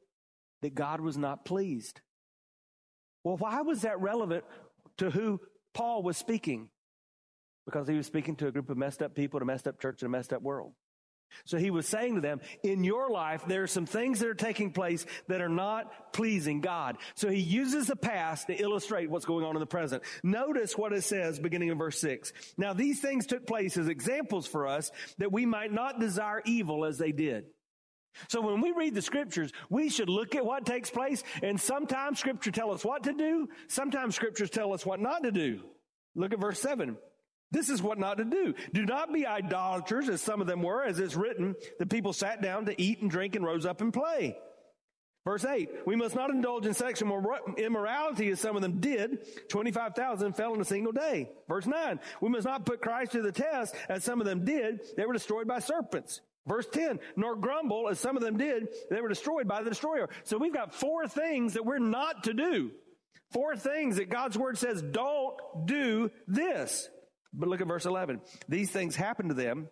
that 0.62 0.76
God 0.76 1.02
was 1.02 1.18
not 1.18 1.46
pleased. 1.46 2.02
Well, 3.24 3.38
why 3.38 3.62
was 3.62 3.82
that 3.82 4.00
relevant 4.00 4.46
to 4.98 5.10
who 5.10 5.42
Paul 5.74 6.04
was 6.04 6.18
speaking? 6.18 6.70
because 7.68 7.86
he 7.86 7.96
was 7.96 8.08
speaking 8.08 8.38
to 8.38 8.48
a 8.48 8.52
group 8.52 8.70
of 8.70 8.78
messed 8.78 9.02
up 9.02 9.14
people, 9.14 9.42
a 9.42 9.46
messed 9.46 9.68
up 9.68 9.80
church, 9.80 10.02
and 10.02 10.08
a 10.08 10.10
messed 10.10 10.32
up 10.32 10.42
world. 10.42 10.72
So 11.46 11.58
he 11.58 11.72
was 11.72 11.88
saying 11.88 12.16
to 12.16 12.22
them, 12.22 12.42
in 12.64 12.84
your 12.84 13.10
life, 13.10 13.44
there 13.48 13.64
are 13.64 13.68
some 13.68 13.86
things 13.86 14.20
that 14.20 14.28
are 14.28 14.34
taking 14.34 14.72
place 14.72 15.06
that 15.28 15.42
are 15.42 15.50
not 15.50 16.14
pleasing 16.14 16.62
God. 16.62 16.98
So 17.16 17.30
he 17.30 17.40
uses 17.40 17.88
the 17.88 17.96
past 17.96 18.48
to 18.48 18.56
illustrate 18.56 19.10
what's 19.10 19.26
going 19.26 19.46
on 19.46 19.56
in 19.56 19.60
the 19.60 19.66
present. 19.66 20.04
Notice 20.24 20.78
what 20.78 20.94
it 20.94 21.04
says 21.04 21.40
beginning 21.40 21.70
in 21.70 21.78
verse 21.78 22.00
six. 22.00 22.34
Now 22.58 22.74
these 22.74 23.00
things 23.00 23.26
took 23.28 23.46
place 23.46 23.78
as 23.78 23.88
examples 23.88 24.48
for 24.48 24.68
us 24.68 24.92
that 25.18 25.32
we 25.32 25.46
might 25.46 25.72
not 25.72 26.00
desire 26.00 26.42
evil 26.46 26.86
as 26.86 26.98
they 26.98 27.12
did. 27.12 27.46
So 28.30 28.42
when 28.42 28.62
we 28.62 28.72
read 28.72 28.96
the 28.96 29.02
scriptures, 29.02 29.52
we 29.70 29.90
should 29.90 30.10
look 30.10 30.34
at 30.34 30.46
what 30.46 30.66
takes 30.66 30.90
place 30.90 31.24
and 31.44 31.62
sometimes 31.62 32.20
scripture 32.20 32.52
tell 32.52 32.72
us 32.72 32.84
what 32.84 33.04
to 33.04 33.14
do. 33.14 33.48
Sometimes 33.68 34.16
scriptures 34.16 34.50
tell 34.50 34.74
us 34.74 34.86
what 34.86 35.00
not 35.00 35.24
to 35.24 35.32
do. 35.32 35.62
Look 36.16 36.34
at 36.34 36.40
verse 36.40 36.60
seven. 36.60 36.98
This 37.52 37.70
is 37.70 37.82
what 37.82 37.98
not 37.98 38.18
to 38.18 38.26
do. 38.26 38.54
Do 38.74 38.86
not 38.86 39.14
be 39.14 39.26
idolaters 39.26 40.10
as 40.10 40.22
some 40.22 40.42
of 40.42 40.48
them 40.48 40.62
were, 40.62 40.84
as 40.84 41.00
it's 41.00 41.16
written, 41.16 41.56
the 41.80 41.86
people 41.86 42.14
sat 42.14 42.42
down 42.42 42.66
to 42.66 42.82
eat 42.82 43.02
and 43.02 43.10
drink 43.10 43.36
and 43.36 43.46
rose 43.46 43.66
up 43.66 43.82
and 43.82 43.94
play. 43.94 44.38
Verse 45.24 45.44
8, 45.44 45.70
we 45.86 45.98
must 45.98 46.16
not 46.16 46.30
indulge 46.30 46.66
in 46.66 46.74
sexual 46.74 47.22
immorality 47.58 48.30
as 48.30 48.40
some 48.40 48.56
of 48.56 48.62
them 48.62 48.80
did. 48.80 49.50
25,000 49.50 50.34
fell 50.34 50.54
in 50.54 50.62
a 50.62 50.66
single 50.66 50.94
day. 50.94 51.30
Verse 51.50 51.66
9, 51.66 52.00
we 52.22 52.30
must 52.30 52.46
not 52.46 52.66
put 52.66 52.82
Christ 52.82 53.12
to 53.12 53.22
the 53.22 53.34
test 53.34 53.76
as 53.90 54.06
some 54.06 54.22
of 54.22 54.26
them 54.26 54.46
did. 54.46 54.80
They 54.96 55.06
were 55.06 55.12
destroyed 55.12 55.46
by 55.46 55.60
serpents. 55.60 56.22
Verse 56.46 56.66
10, 56.72 57.00
nor 57.18 57.36
grumble 57.36 57.90
as 57.90 58.00
some 58.00 58.16
of 58.16 58.24
them 58.24 58.38
did. 58.38 58.70
They 58.90 59.02
were 59.02 59.10
destroyed 59.10 59.50
by 59.50 59.64
the 59.64 59.70
destroyer. 59.70 60.08
So 60.24 60.38
we've 60.38 60.54
got 60.54 60.74
four 60.74 61.10
things 61.10 61.56
that 61.56 61.66
we're 61.66 61.80
not 61.80 62.24
to 62.24 62.34
do. 62.34 62.72
Four 63.34 63.58
things 63.58 63.98
that 63.98 64.10
God's 64.10 64.38
word 64.38 64.58
says, 64.58 64.82
don't 64.82 65.36
do 65.66 66.10
this. 66.26 66.88
But 67.38 67.50
look 67.50 67.62
at 67.62 67.68
verse 67.68 67.86
11. 67.86 68.22
These 68.50 68.72
things 68.72 68.96
happened 68.96 69.30
to 69.30 69.36
them 69.36 69.70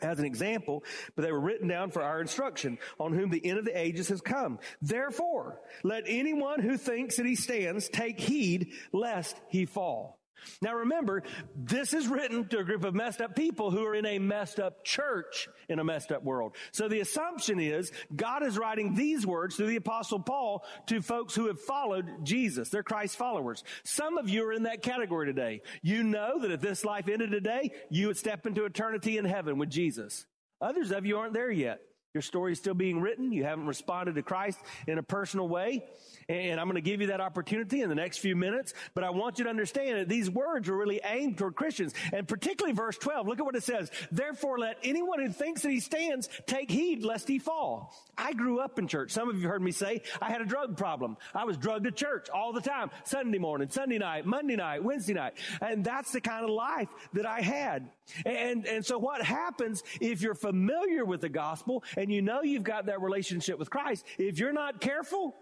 as 0.00 0.18
an 0.18 0.24
example, 0.24 0.84
but 1.14 1.22
they 1.22 1.32
were 1.32 1.40
written 1.40 1.68
down 1.68 1.90
for 1.90 2.02
our 2.02 2.20
instruction, 2.20 2.78
on 2.98 3.12
whom 3.12 3.30
the 3.30 3.44
end 3.44 3.58
of 3.58 3.64
the 3.64 3.78
ages 3.78 4.08
has 4.08 4.20
come. 4.20 4.58
Therefore, 4.80 5.60
let 5.82 6.04
anyone 6.06 6.60
who 6.60 6.78
thinks 6.78 7.16
that 7.16 7.26
he 7.26 7.34
stands 7.34 7.88
take 7.88 8.18
heed 8.18 8.72
lest 8.92 9.38
he 9.48 9.66
fall. 9.66 10.21
Now 10.60 10.74
remember, 10.74 11.22
this 11.56 11.92
is 11.92 12.08
written 12.08 12.46
to 12.48 12.58
a 12.58 12.64
group 12.64 12.84
of 12.84 12.94
messed 12.94 13.20
up 13.20 13.34
people 13.36 13.70
who 13.70 13.84
are 13.84 13.94
in 13.94 14.06
a 14.06 14.18
messed 14.18 14.60
up 14.60 14.84
church 14.84 15.48
in 15.68 15.78
a 15.78 15.84
messed 15.84 16.12
up 16.12 16.22
world. 16.22 16.56
So 16.72 16.88
the 16.88 17.00
assumption 17.00 17.60
is 17.60 17.92
God 18.14 18.44
is 18.44 18.58
writing 18.58 18.94
these 18.94 19.26
words 19.26 19.56
through 19.56 19.68
the 19.68 19.76
apostle 19.76 20.20
Paul 20.20 20.64
to 20.86 21.00
folks 21.00 21.34
who 21.34 21.46
have 21.46 21.60
followed 21.60 22.24
Jesus. 22.24 22.68
They're 22.68 22.82
Christ 22.82 23.16
followers. 23.16 23.64
Some 23.84 24.18
of 24.18 24.28
you 24.28 24.44
are 24.46 24.52
in 24.52 24.64
that 24.64 24.82
category 24.82 25.26
today. 25.26 25.62
You 25.82 26.02
know 26.02 26.40
that 26.40 26.50
if 26.50 26.60
this 26.60 26.84
life 26.84 27.08
ended 27.08 27.30
today, 27.30 27.72
you 27.90 28.08
would 28.08 28.16
step 28.16 28.46
into 28.46 28.64
eternity 28.64 29.18
in 29.18 29.24
heaven 29.24 29.58
with 29.58 29.70
Jesus. 29.70 30.26
Others 30.60 30.92
of 30.92 31.06
you 31.06 31.18
aren't 31.18 31.34
there 31.34 31.50
yet. 31.50 31.80
Your 32.14 32.20
story 32.20 32.52
is 32.52 32.58
still 32.58 32.74
being 32.74 33.00
written. 33.00 33.32
You 33.32 33.44
haven't 33.44 33.66
responded 33.66 34.16
to 34.16 34.22
Christ 34.22 34.58
in 34.86 34.98
a 34.98 35.02
personal 35.02 35.48
way. 35.48 35.82
And 36.28 36.60
I'm 36.60 36.66
going 36.66 36.76
to 36.76 36.82
give 36.82 37.00
you 37.00 37.06
that 37.06 37.22
opportunity 37.22 37.80
in 37.80 37.88
the 37.88 37.94
next 37.94 38.18
few 38.18 38.36
minutes. 38.36 38.74
But 38.92 39.02
I 39.02 39.10
want 39.10 39.38
you 39.38 39.44
to 39.44 39.50
understand 39.50 39.98
that 39.98 40.10
these 40.10 40.28
words 40.28 40.68
are 40.68 40.76
really 40.76 41.00
aimed 41.04 41.38
toward 41.38 41.56
Christians. 41.56 41.94
And 42.12 42.28
particularly 42.28 42.74
verse 42.74 42.98
12. 42.98 43.26
Look 43.26 43.38
at 43.38 43.46
what 43.46 43.56
it 43.56 43.62
says. 43.62 43.90
Therefore, 44.10 44.58
let 44.58 44.76
anyone 44.82 45.20
who 45.20 45.32
thinks 45.32 45.62
that 45.62 45.70
he 45.70 45.80
stands 45.80 46.28
take 46.46 46.70
heed 46.70 47.02
lest 47.02 47.28
he 47.28 47.38
fall. 47.38 47.94
I 48.18 48.34
grew 48.34 48.60
up 48.60 48.78
in 48.78 48.88
church. 48.88 49.10
Some 49.10 49.30
of 49.30 49.40
you 49.40 49.48
heard 49.48 49.62
me 49.62 49.72
say 49.72 50.02
I 50.20 50.30
had 50.30 50.42
a 50.42 50.46
drug 50.46 50.76
problem. 50.76 51.16
I 51.34 51.44
was 51.44 51.56
drugged 51.56 51.84
to 51.84 51.92
church 51.92 52.28
all 52.28 52.52
the 52.52 52.60
time. 52.60 52.90
Sunday 53.04 53.38
morning, 53.38 53.70
Sunday 53.70 53.98
night, 53.98 54.26
Monday 54.26 54.56
night, 54.56 54.84
Wednesday 54.84 55.14
night. 55.14 55.32
And 55.62 55.82
that's 55.82 56.12
the 56.12 56.20
kind 56.20 56.44
of 56.44 56.50
life 56.50 56.88
that 57.14 57.24
I 57.24 57.40
had. 57.40 57.88
And, 58.26 58.66
and 58.66 58.84
so 58.84 58.98
what 58.98 59.22
happens 59.22 59.82
if 60.00 60.20
you're 60.20 60.34
familiar 60.34 61.06
with 61.06 61.22
the 61.22 61.30
gospel 61.30 61.82
and 62.02 62.12
you 62.12 62.20
know 62.20 62.42
you've 62.42 62.64
got 62.64 62.86
that 62.86 63.00
relationship 63.00 63.58
with 63.58 63.70
Christ, 63.70 64.04
if 64.18 64.40
you're 64.40 64.52
not 64.52 64.80
careful, 64.80 65.36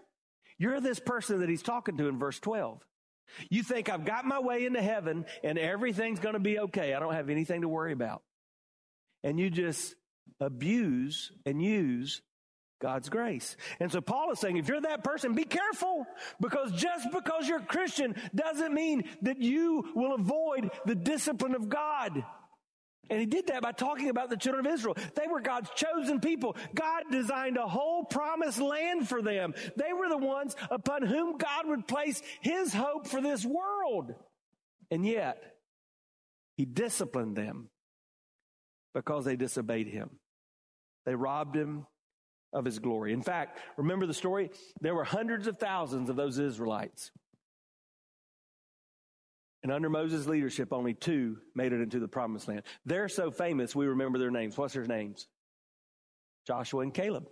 you're 0.59 0.79
this 0.79 0.99
person 0.99 1.39
that 1.39 1.49
he's 1.49 1.63
talking 1.63 1.97
to 1.97 2.07
in 2.07 2.19
verse 2.19 2.39
12. 2.39 2.85
You 3.49 3.63
think 3.63 3.89
I've 3.89 4.05
got 4.05 4.25
my 4.25 4.39
way 4.39 4.65
into 4.65 4.81
heaven 4.81 5.25
and 5.43 5.57
everything's 5.57 6.19
going 6.19 6.33
to 6.33 6.39
be 6.39 6.59
okay. 6.59 6.93
I 6.93 6.99
don't 6.99 7.15
have 7.15 7.29
anything 7.29 7.61
to 7.61 7.67
worry 7.67 7.93
about. 7.93 8.21
And 9.23 9.39
you 9.39 9.49
just 9.49 9.95
abuse 10.39 11.31
and 11.45 11.61
use 11.61 12.21
God's 12.79 13.09
grace. 13.09 13.57
And 13.79 13.91
so 13.91 14.01
Paul 14.01 14.31
is 14.31 14.39
saying, 14.39 14.57
if 14.57 14.67
you're 14.67 14.81
that 14.81 15.03
person, 15.03 15.33
be 15.33 15.45
careful 15.45 16.05
because 16.39 16.71
just 16.73 17.11
because 17.11 17.47
you're 17.47 17.59
a 17.59 17.65
Christian 17.65 18.15
doesn't 18.35 18.73
mean 18.73 19.03
that 19.23 19.39
you 19.39 19.91
will 19.95 20.13
avoid 20.13 20.69
the 20.85 20.95
discipline 20.95 21.55
of 21.55 21.69
God. 21.69 22.23
And 23.09 23.19
he 23.19 23.25
did 23.25 23.47
that 23.47 23.61
by 23.61 23.73
talking 23.73 24.09
about 24.09 24.29
the 24.29 24.37
children 24.37 24.65
of 24.65 24.73
Israel. 24.73 24.95
They 25.15 25.27
were 25.27 25.41
God's 25.41 25.69
chosen 25.71 26.21
people. 26.21 26.55
God 26.73 27.03
designed 27.11 27.57
a 27.57 27.67
whole 27.67 28.05
promised 28.05 28.59
land 28.59 29.09
for 29.09 29.21
them. 29.21 29.53
They 29.75 29.91
were 29.91 30.07
the 30.07 30.17
ones 30.17 30.55
upon 30.69 31.05
whom 31.05 31.37
God 31.37 31.67
would 31.67 31.87
place 31.87 32.21
his 32.39 32.73
hope 32.73 33.07
for 33.07 33.21
this 33.21 33.45
world. 33.45 34.13
And 34.89 35.05
yet, 35.05 35.41
he 36.55 36.65
disciplined 36.65 37.35
them 37.35 37.69
because 38.93 39.25
they 39.25 39.35
disobeyed 39.35 39.87
him. 39.87 40.11
They 41.05 41.15
robbed 41.15 41.55
him 41.55 41.87
of 42.53 42.65
his 42.65 42.79
glory. 42.79 43.13
In 43.13 43.21
fact, 43.21 43.59
remember 43.77 44.05
the 44.05 44.13
story? 44.13 44.51
There 44.81 44.95
were 44.95 45.03
hundreds 45.03 45.47
of 45.47 45.57
thousands 45.57 46.09
of 46.09 46.15
those 46.15 46.37
Israelites. 46.37 47.11
And 49.63 49.71
under 49.71 49.89
Moses' 49.89 50.25
leadership, 50.25 50.73
only 50.73 50.93
two 50.93 51.37
made 51.53 51.71
it 51.71 51.81
into 51.81 51.99
the 51.99 52.07
promised 52.07 52.47
land. 52.47 52.63
They're 52.85 53.09
so 53.09 53.29
famous, 53.29 53.75
we 53.75 53.85
remember 53.85 54.17
their 54.17 54.31
names. 54.31 54.57
What's 54.57 54.73
their 54.73 54.85
names? 54.85 55.27
Joshua 56.47 56.81
and 56.81 56.93
Caleb. 56.93 57.27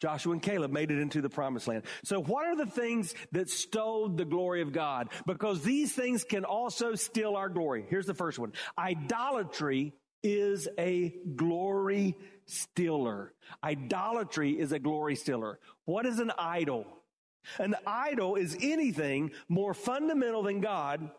Joshua 0.00 0.32
and 0.32 0.42
Caleb 0.42 0.72
made 0.72 0.90
it 0.90 0.98
into 0.98 1.22
the 1.22 1.30
promised 1.30 1.68
land. 1.68 1.84
So 2.02 2.20
what 2.20 2.46
are 2.46 2.56
the 2.56 2.66
things 2.66 3.14
that 3.32 3.48
stole 3.48 4.08
the 4.08 4.24
glory 4.24 4.60
of 4.60 4.72
God? 4.72 5.08
Because 5.24 5.62
these 5.62 5.92
things 5.92 6.24
can 6.24 6.44
also 6.44 6.94
steal 6.94 7.36
our 7.36 7.48
glory. 7.48 7.86
Here's 7.88 8.06
the 8.06 8.12
first 8.12 8.38
one. 8.38 8.52
Idolatry 8.76 9.94
is 10.22 10.68
a 10.78 11.14
glory 11.36 12.16
stealer. 12.46 13.32
Idolatry 13.62 14.58
is 14.58 14.72
a 14.72 14.78
glory 14.78 15.14
stealer. 15.14 15.58
What 15.84 16.06
is 16.06 16.18
an 16.18 16.32
idol? 16.36 16.86
An 17.58 17.74
idol 17.86 18.36
is 18.36 18.56
anything 18.60 19.32
more 19.48 19.74
fundamental 19.74 20.42
than 20.42 20.60
God 20.60 21.10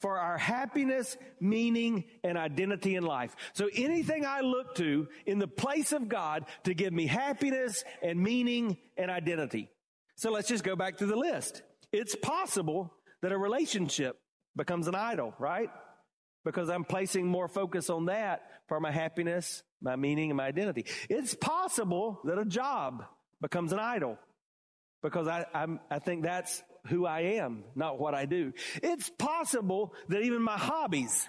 for 0.00 0.18
our 0.18 0.38
happiness, 0.38 1.16
meaning, 1.40 2.04
and 2.22 2.38
identity 2.38 2.94
in 2.94 3.02
life. 3.02 3.34
So 3.52 3.68
anything 3.74 4.24
I 4.24 4.40
look 4.40 4.74
to 4.76 5.08
in 5.26 5.38
the 5.38 5.48
place 5.48 5.92
of 5.92 6.08
God 6.08 6.44
to 6.64 6.74
give 6.74 6.92
me 6.92 7.06
happiness 7.06 7.82
and 8.02 8.20
meaning 8.20 8.76
and 8.96 9.10
identity. 9.10 9.68
So 10.16 10.30
let's 10.30 10.48
just 10.48 10.64
go 10.64 10.76
back 10.76 10.98
to 10.98 11.06
the 11.06 11.16
list. 11.16 11.62
It's 11.92 12.14
possible 12.14 12.92
that 13.22 13.32
a 13.32 13.38
relationship 13.38 14.18
becomes 14.56 14.88
an 14.88 14.94
idol, 14.94 15.34
right? 15.38 15.70
Because 16.44 16.70
I'm 16.70 16.84
placing 16.84 17.26
more 17.26 17.48
focus 17.48 17.90
on 17.90 18.06
that 18.06 18.42
for 18.68 18.78
my 18.80 18.92
happiness, 18.92 19.62
my 19.82 19.96
meaning, 19.96 20.30
and 20.30 20.36
my 20.36 20.46
identity. 20.46 20.86
It's 21.08 21.34
possible 21.34 22.20
that 22.24 22.38
a 22.38 22.44
job 22.44 23.04
becomes 23.40 23.72
an 23.72 23.78
idol 23.78 24.18
because 25.02 25.28
I, 25.28 25.46
I'm, 25.54 25.80
I 25.90 25.98
think 25.98 26.22
that's 26.22 26.62
who 26.86 27.06
I 27.06 27.20
am, 27.20 27.64
not 27.74 27.98
what 27.98 28.14
I 28.14 28.26
do. 28.26 28.52
It's 28.82 29.10
possible 29.18 29.94
that 30.08 30.22
even 30.22 30.42
my 30.42 30.56
hobbies 30.56 31.28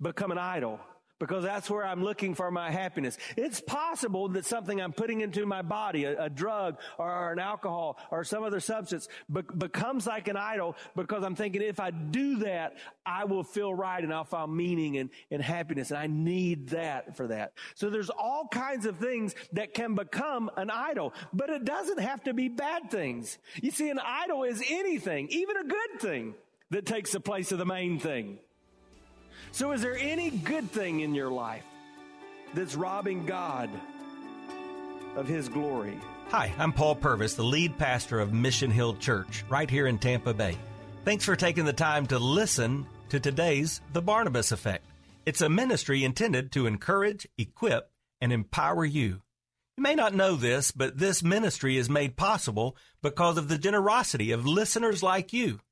become 0.00 0.30
an 0.30 0.38
idol 0.38 0.80
because 1.20 1.44
that's 1.44 1.70
where 1.70 1.84
I'm 1.84 2.02
looking 2.02 2.34
for 2.34 2.50
my 2.50 2.70
happiness. 2.72 3.16
It's 3.36 3.60
possible 3.60 4.30
that 4.30 4.46
something 4.46 4.80
I'm 4.80 4.92
putting 4.92 5.20
into 5.20 5.46
my 5.46 5.62
body, 5.62 6.04
a, 6.04 6.24
a 6.24 6.30
drug 6.30 6.78
or, 6.98 7.32
an 7.32 7.38
alcohol 7.38 7.98
or 8.10 8.24
some 8.24 8.42
other 8.42 8.58
substance, 8.58 9.06
be- 9.32 9.42
becomes 9.56 10.06
like 10.06 10.26
an 10.26 10.36
idol 10.36 10.76
because 10.96 11.22
I'm 11.22 11.36
thinking 11.36 11.62
if 11.62 11.78
I 11.78 11.90
do 11.90 12.38
that, 12.38 12.76
I 13.04 13.26
will 13.26 13.44
feel 13.44 13.72
right 13.72 14.02
and 14.02 14.12
I'll 14.12 14.24
find 14.24 14.56
meaning 14.56 14.96
and, 14.96 15.10
and 15.30 15.42
happiness. 15.42 15.90
And 15.90 15.98
I 15.98 16.06
need 16.06 16.70
that 16.70 17.16
for 17.16 17.28
that. 17.28 17.52
So 17.74 17.90
there's 17.90 18.10
all 18.10 18.48
kinds 18.50 18.86
of 18.86 18.96
things 18.96 19.34
that 19.52 19.74
can 19.74 19.94
become 19.94 20.50
an 20.56 20.70
idol, 20.70 21.12
but 21.32 21.50
it 21.50 21.64
doesn't 21.64 22.00
have 22.00 22.24
to 22.24 22.32
be 22.32 22.48
bad 22.48 22.90
things. 22.90 23.38
You 23.62 23.70
see, 23.70 23.90
an 23.90 24.00
idol 24.02 24.44
is 24.44 24.62
anything, 24.68 25.28
even 25.28 25.58
a 25.58 25.64
good 25.64 26.00
thing 26.00 26.34
that 26.70 26.86
takes 26.86 27.12
the 27.12 27.20
place 27.20 27.52
of 27.52 27.58
the 27.58 27.66
main 27.66 27.98
thing. 27.98 28.38
So, 29.52 29.72
is 29.72 29.82
there 29.82 29.96
any 29.98 30.30
good 30.30 30.70
thing 30.70 31.00
in 31.00 31.14
your 31.14 31.30
life 31.30 31.64
that's 32.54 32.76
robbing 32.76 33.26
God 33.26 33.68
of 35.16 35.26
His 35.26 35.48
glory? 35.48 35.98
Hi, 36.28 36.52
I'm 36.58 36.72
Paul 36.72 36.94
Purvis, 36.94 37.34
the 37.34 37.42
lead 37.42 37.76
pastor 37.76 38.20
of 38.20 38.32
Mission 38.32 38.70
Hill 38.70 38.94
Church 38.94 39.44
right 39.48 39.68
here 39.68 39.88
in 39.88 39.98
Tampa 39.98 40.32
Bay. 40.32 40.56
Thanks 41.04 41.24
for 41.24 41.34
taking 41.34 41.64
the 41.64 41.72
time 41.72 42.06
to 42.06 42.18
listen 42.18 42.86
to 43.08 43.18
today's 43.18 43.80
The 43.92 44.02
Barnabas 44.02 44.52
Effect. 44.52 44.84
It's 45.26 45.40
a 45.40 45.48
ministry 45.48 46.04
intended 46.04 46.52
to 46.52 46.66
encourage, 46.66 47.26
equip, 47.36 47.90
and 48.20 48.32
empower 48.32 48.84
you. 48.84 49.20
You 49.76 49.82
may 49.82 49.96
not 49.96 50.14
know 50.14 50.36
this, 50.36 50.70
but 50.70 50.98
this 50.98 51.22
ministry 51.22 51.76
is 51.76 51.90
made 51.90 52.16
possible 52.16 52.76
because 53.02 53.36
of 53.36 53.48
the 53.48 53.58
generosity 53.58 54.30
of 54.30 54.46
listeners 54.46 55.02
like 55.02 55.32
you. 55.32 55.58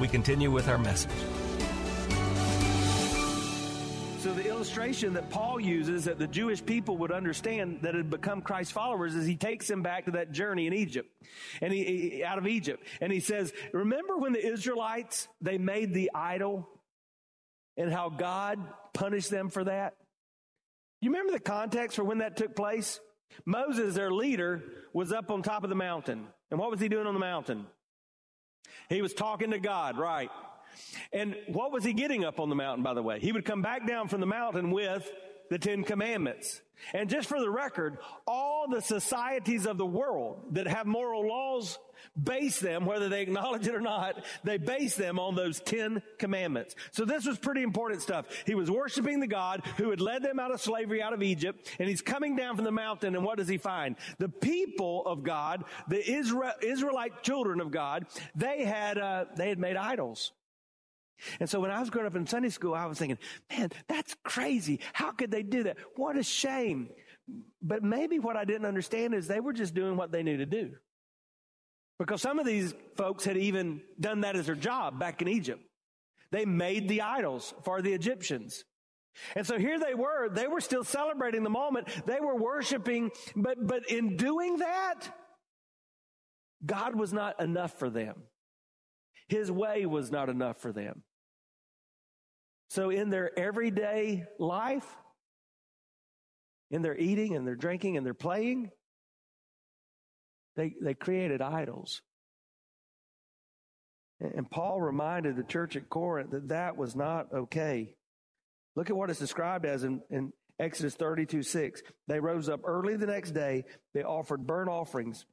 we 0.00 0.08
continue 0.08 0.50
with 0.50 0.68
our 0.68 0.78
message. 0.78 1.10
So, 4.22 4.32
the 4.32 4.48
illustration 4.48 5.14
that 5.14 5.30
Paul 5.30 5.58
uses 5.58 6.04
that 6.04 6.18
the 6.18 6.28
Jewish 6.28 6.64
people 6.64 6.96
would 6.98 7.10
understand 7.10 7.80
that 7.82 7.96
had 7.96 8.08
become 8.08 8.40
Christ's 8.40 8.72
followers 8.72 9.16
is 9.16 9.26
he 9.26 9.34
takes 9.34 9.66
them 9.66 9.82
back 9.82 10.04
to 10.04 10.12
that 10.12 10.30
journey 10.30 10.68
in 10.68 10.72
Egypt 10.72 11.10
and 11.60 11.72
he, 11.72 11.84
he 11.84 12.24
out 12.24 12.38
of 12.38 12.46
Egypt. 12.46 12.86
And 13.00 13.12
he 13.12 13.18
says, 13.18 13.52
Remember 13.72 14.16
when 14.16 14.32
the 14.32 14.46
Israelites 14.46 15.26
they 15.40 15.58
made 15.58 15.92
the 15.92 16.12
idol 16.14 16.68
and 17.76 17.92
how 17.92 18.10
God 18.10 18.60
punished 18.94 19.30
them 19.30 19.48
for 19.48 19.64
that? 19.64 19.96
You 21.00 21.10
remember 21.10 21.32
the 21.32 21.40
context 21.40 21.96
for 21.96 22.04
when 22.04 22.18
that 22.18 22.36
took 22.36 22.54
place? 22.54 23.00
Moses, 23.44 23.96
their 23.96 24.12
leader, 24.12 24.62
was 24.92 25.12
up 25.12 25.32
on 25.32 25.42
top 25.42 25.64
of 25.64 25.70
the 25.70 25.74
mountain. 25.74 26.28
And 26.52 26.60
what 26.60 26.70
was 26.70 26.78
he 26.78 26.88
doing 26.88 27.08
on 27.08 27.14
the 27.14 27.20
mountain? 27.20 27.66
He 28.88 29.02
was 29.02 29.14
talking 29.14 29.50
to 29.52 29.58
God, 29.58 29.98
right? 29.98 30.30
And 31.12 31.36
what 31.48 31.72
was 31.72 31.84
he 31.84 31.92
getting 31.92 32.24
up 32.24 32.40
on 32.40 32.48
the 32.48 32.54
mountain, 32.54 32.82
by 32.82 32.94
the 32.94 33.02
way? 33.02 33.20
He 33.20 33.32
would 33.32 33.44
come 33.44 33.62
back 33.62 33.86
down 33.86 34.08
from 34.08 34.20
the 34.20 34.26
mountain 34.26 34.70
with 34.70 35.10
the 35.50 35.58
Ten 35.58 35.84
Commandments. 35.84 36.60
And 36.94 37.08
just 37.08 37.28
for 37.28 37.38
the 37.38 37.50
record, 37.50 37.98
all 38.26 38.66
the 38.68 38.80
societies 38.80 39.66
of 39.66 39.78
the 39.78 39.86
world 39.86 40.54
that 40.54 40.66
have 40.66 40.86
moral 40.86 41.26
laws 41.28 41.78
base 42.20 42.60
them, 42.60 42.84
whether 42.84 43.08
they 43.08 43.22
acknowledge 43.22 43.66
it 43.66 43.74
or 43.74 43.80
not, 43.80 44.24
they 44.44 44.58
base 44.58 44.96
them 44.96 45.18
on 45.18 45.34
those 45.34 45.60
Ten 45.60 46.02
Commandments. 46.18 46.74
So 46.90 47.04
this 47.04 47.26
was 47.26 47.38
pretty 47.38 47.62
important 47.62 48.02
stuff. 48.02 48.26
He 48.46 48.54
was 48.54 48.70
worshiping 48.70 49.20
the 49.20 49.26
God 49.26 49.62
who 49.76 49.90
had 49.90 50.00
led 50.00 50.22
them 50.22 50.38
out 50.38 50.52
of 50.52 50.60
slavery 50.60 51.02
out 51.02 51.12
of 51.12 51.22
Egypt, 51.22 51.68
and 51.78 51.88
he's 51.88 52.02
coming 52.02 52.36
down 52.36 52.56
from 52.56 52.64
the 52.64 52.72
mountain, 52.72 53.14
and 53.14 53.24
what 53.24 53.38
does 53.38 53.48
he 53.48 53.58
find? 53.58 53.96
The 54.18 54.28
people 54.28 55.04
of 55.06 55.22
God, 55.22 55.64
the 55.88 56.10
Israel, 56.10 56.52
Israelite 56.62 57.22
children 57.22 57.60
of 57.60 57.70
God, 57.70 58.06
they 58.34 58.64
had, 58.64 58.98
uh, 58.98 59.26
they 59.36 59.48
had 59.48 59.58
made 59.58 59.76
idols. 59.76 60.32
And 61.40 61.48
so 61.48 61.60
when 61.60 61.70
I 61.70 61.80
was 61.80 61.90
growing 61.90 62.06
up 62.06 62.16
in 62.16 62.26
Sunday 62.26 62.48
school, 62.48 62.74
I 62.74 62.86
was 62.86 62.98
thinking, 62.98 63.18
man, 63.50 63.70
that's 63.86 64.16
crazy. 64.24 64.80
How 64.92 65.12
could 65.12 65.30
they 65.30 65.42
do 65.42 65.64
that? 65.64 65.76
What 65.96 66.16
a 66.16 66.22
shame. 66.22 66.88
But 67.62 67.82
maybe 67.82 68.18
what 68.18 68.36
I 68.36 68.44
didn't 68.44 68.66
understand 68.66 69.14
is 69.14 69.28
they 69.28 69.40
were 69.40 69.52
just 69.52 69.74
doing 69.74 69.96
what 69.96 70.10
they 70.10 70.22
knew 70.22 70.38
to 70.38 70.46
do. 70.46 70.72
Because 71.98 72.22
some 72.22 72.38
of 72.38 72.46
these 72.46 72.74
folks 72.96 73.24
had 73.24 73.36
even 73.36 73.82
done 74.00 74.22
that 74.22 74.36
as 74.36 74.46
their 74.46 74.54
job 74.54 74.98
back 74.98 75.22
in 75.22 75.28
Egypt. 75.28 75.62
They 76.30 76.44
made 76.44 76.88
the 76.88 77.02
idols 77.02 77.54
for 77.64 77.82
the 77.82 77.92
Egyptians. 77.92 78.64
And 79.36 79.46
so 79.46 79.58
here 79.58 79.78
they 79.78 79.94
were, 79.94 80.30
they 80.30 80.46
were 80.46 80.60
still 80.60 80.84
celebrating 80.84 81.42
the 81.42 81.50
moment. 81.50 81.88
They 82.06 82.18
were 82.20 82.36
worshiping, 82.36 83.10
but, 83.36 83.58
but 83.66 83.90
in 83.90 84.16
doing 84.16 84.58
that, 84.58 85.00
God 86.64 86.96
was 86.96 87.12
not 87.12 87.40
enough 87.40 87.78
for 87.78 87.90
them. 87.90 88.22
His 89.28 89.50
way 89.50 89.86
was 89.86 90.10
not 90.10 90.28
enough 90.28 90.58
for 90.58 90.72
them. 90.72 91.02
So 92.70 92.90
in 92.90 93.10
their 93.10 93.38
everyday 93.38 94.24
life, 94.38 94.86
in 96.70 96.80
their 96.80 96.96
eating 96.96 97.36
and 97.36 97.46
their 97.46 97.54
drinking 97.54 97.98
and 97.98 98.06
their 98.06 98.14
playing, 98.14 98.70
they, 100.56 100.74
they 100.80 100.94
created 100.94 101.40
idols. 101.40 102.02
And 104.20 104.48
Paul 104.48 104.80
reminded 104.80 105.36
the 105.36 105.42
church 105.42 105.74
at 105.74 105.90
Corinth 105.90 106.30
that 106.30 106.48
that 106.48 106.76
was 106.76 106.94
not 106.94 107.32
okay. 107.32 107.96
Look 108.76 108.88
at 108.88 108.96
what 108.96 109.10
it's 109.10 109.18
described 109.18 109.66
as 109.66 109.82
in, 109.82 110.00
in 110.10 110.32
Exodus 110.60 110.94
32 110.94 111.42
6. 111.42 111.82
They 112.06 112.20
rose 112.20 112.48
up 112.48 112.60
early 112.64 112.96
the 112.96 113.06
next 113.06 113.32
day, 113.32 113.64
they 113.94 114.04
offered 114.04 114.46
burnt 114.46 114.68
offerings, 114.68 115.26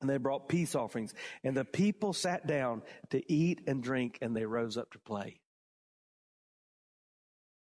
and 0.00 0.10
they 0.10 0.16
brought 0.16 0.48
peace 0.48 0.74
offerings. 0.74 1.14
And 1.44 1.56
the 1.56 1.64
people 1.64 2.12
sat 2.12 2.46
down 2.46 2.82
to 3.10 3.32
eat 3.32 3.62
and 3.66 3.82
drink, 3.82 4.18
and 4.20 4.36
they 4.36 4.46
rose 4.46 4.76
up 4.76 4.90
to 4.92 4.98
play. 4.98 5.40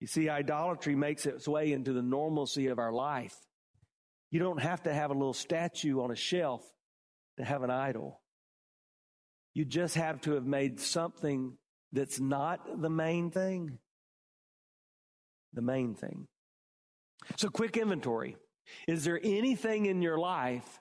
You 0.02 0.08
see, 0.08 0.28
idolatry 0.28 0.96
makes 0.96 1.26
its 1.26 1.48
way 1.48 1.72
into 1.72 1.94
the 1.94 2.02
normalcy 2.02 2.68
of 2.68 2.80
our 2.80 2.92
life. 2.92 3.38
You 4.34 4.40
don't 4.40 4.64
have 4.64 4.82
to 4.84 4.94
have 4.94 5.12
a 5.12 5.14
little 5.14 5.36
statue 5.36 6.02
on 6.02 6.10
a 6.10 6.16
shelf 6.16 6.64
to 7.38 7.46
have 7.46 7.62
an 7.62 7.70
idol. 7.70 8.20
You 9.54 9.64
just 9.64 9.94
have 9.94 10.22
to 10.22 10.32
have 10.32 10.44
made 10.44 10.80
something 10.80 11.54
that's 11.92 12.20
not 12.20 12.82
the 12.82 12.90
main 12.90 13.30
thing 13.30 13.78
the 15.54 15.62
main 15.62 15.94
thing. 15.94 16.26
So, 17.38 17.48
quick 17.48 17.78
inventory. 17.78 18.36
Is 18.88 19.04
there 19.04 19.20
anything 19.24 19.86
in 19.86 20.02
your 20.02 20.18
life 20.18 20.80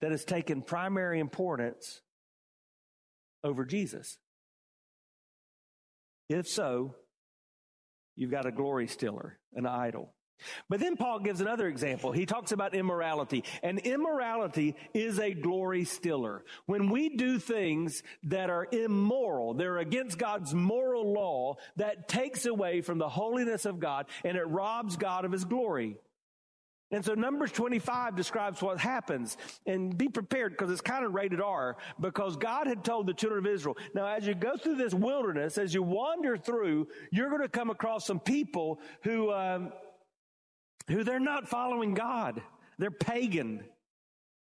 that 0.00 0.10
has 0.10 0.24
taken 0.24 0.62
primary 0.62 1.20
importance 1.20 2.00
over 3.44 3.64
Jesus? 3.64 4.18
If 6.28 6.48
so, 6.48 6.96
you've 8.16 8.32
got 8.32 8.44
a 8.44 8.50
glory 8.50 8.88
stealer, 8.88 9.38
an 9.54 9.66
idol. 9.66 10.16
But 10.68 10.80
then 10.80 10.96
Paul 10.96 11.20
gives 11.20 11.40
another 11.40 11.66
example. 11.68 12.12
He 12.12 12.26
talks 12.26 12.52
about 12.52 12.74
immorality. 12.74 13.44
And 13.62 13.78
immorality 13.78 14.76
is 14.94 15.18
a 15.18 15.34
glory 15.34 15.84
stiller. 15.84 16.44
When 16.66 16.90
we 16.90 17.08
do 17.10 17.38
things 17.38 18.02
that 18.24 18.50
are 18.50 18.66
immoral, 18.70 19.54
they're 19.54 19.78
against 19.78 20.18
God's 20.18 20.54
moral 20.54 21.12
law, 21.12 21.56
that 21.76 22.08
takes 22.08 22.46
away 22.46 22.80
from 22.80 22.98
the 22.98 23.08
holiness 23.08 23.64
of 23.64 23.80
God 23.80 24.06
and 24.24 24.36
it 24.36 24.44
robs 24.44 24.96
God 24.96 25.24
of 25.24 25.32
his 25.32 25.44
glory. 25.44 25.96
And 26.90 27.04
so 27.04 27.12
Numbers 27.12 27.52
25 27.52 28.16
describes 28.16 28.62
what 28.62 28.78
happens. 28.78 29.36
And 29.66 29.96
be 29.96 30.08
prepared 30.08 30.52
because 30.52 30.70
it's 30.70 30.80
kind 30.80 31.04
of 31.04 31.14
rated 31.14 31.40
R 31.40 31.76
because 32.00 32.36
God 32.36 32.66
had 32.66 32.82
told 32.82 33.06
the 33.06 33.14
children 33.14 33.44
of 33.44 33.52
Israel, 33.52 33.76
now 33.94 34.06
as 34.06 34.26
you 34.26 34.34
go 34.34 34.56
through 34.56 34.76
this 34.76 34.94
wilderness, 34.94 35.58
as 35.58 35.74
you 35.74 35.82
wander 35.82 36.36
through, 36.38 36.88
you're 37.10 37.28
going 37.28 37.42
to 37.42 37.48
come 37.48 37.70
across 37.70 38.06
some 38.06 38.20
people 38.20 38.80
who, 39.02 39.30
um, 39.32 39.72
who 40.88 41.04
they're 41.04 41.20
not 41.20 41.48
following 41.48 41.94
God. 41.94 42.42
They're 42.78 42.90
pagan. 42.90 43.64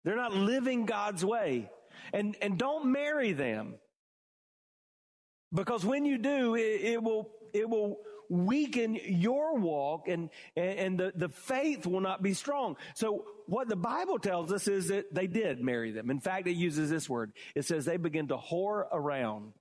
They're 0.05 0.17
not 0.17 0.35
living 0.35 0.87
God's 0.87 1.25
way. 1.25 1.71
And, 2.13 2.37
and 2.41 2.59
don't 2.59 2.93
marry 2.93 3.33
them. 3.33 3.75
Because 5.53 5.85
when 5.85 6.05
you 6.05 6.19
do, 6.19 6.55
it, 6.55 6.81
it 6.83 7.03
will, 7.03 7.31
it 7.53 7.69
will 7.69 7.99
weaken 8.29 8.99
your 9.05 9.57
walk 9.57 10.09
and, 10.09 10.31
and 10.57 10.99
the, 10.99 11.13
the 11.15 11.29
faith 11.29 11.87
will 11.87 12.01
not 12.01 12.23
be 12.23 12.35
strong. 12.35 12.77
So 12.95 13.25
what 13.47 13.69
the 13.69 13.77
Bible 13.77 14.19
tells 14.19 14.53
us 14.53 14.69
is 14.69 14.89
that 14.89 15.15
they 15.15 15.27
did 15.27 15.61
marry 15.61 15.91
them. 15.91 16.11
In 16.11 16.21
fact, 16.21 16.47
it 16.47 16.57
uses 16.57 16.91
this 16.91 17.09
word. 17.09 17.33
It 17.55 17.65
says 17.65 17.85
they 17.85 17.97
begin 17.97 18.29
to 18.29 18.37
whore 18.37 18.85
around. 18.93 19.53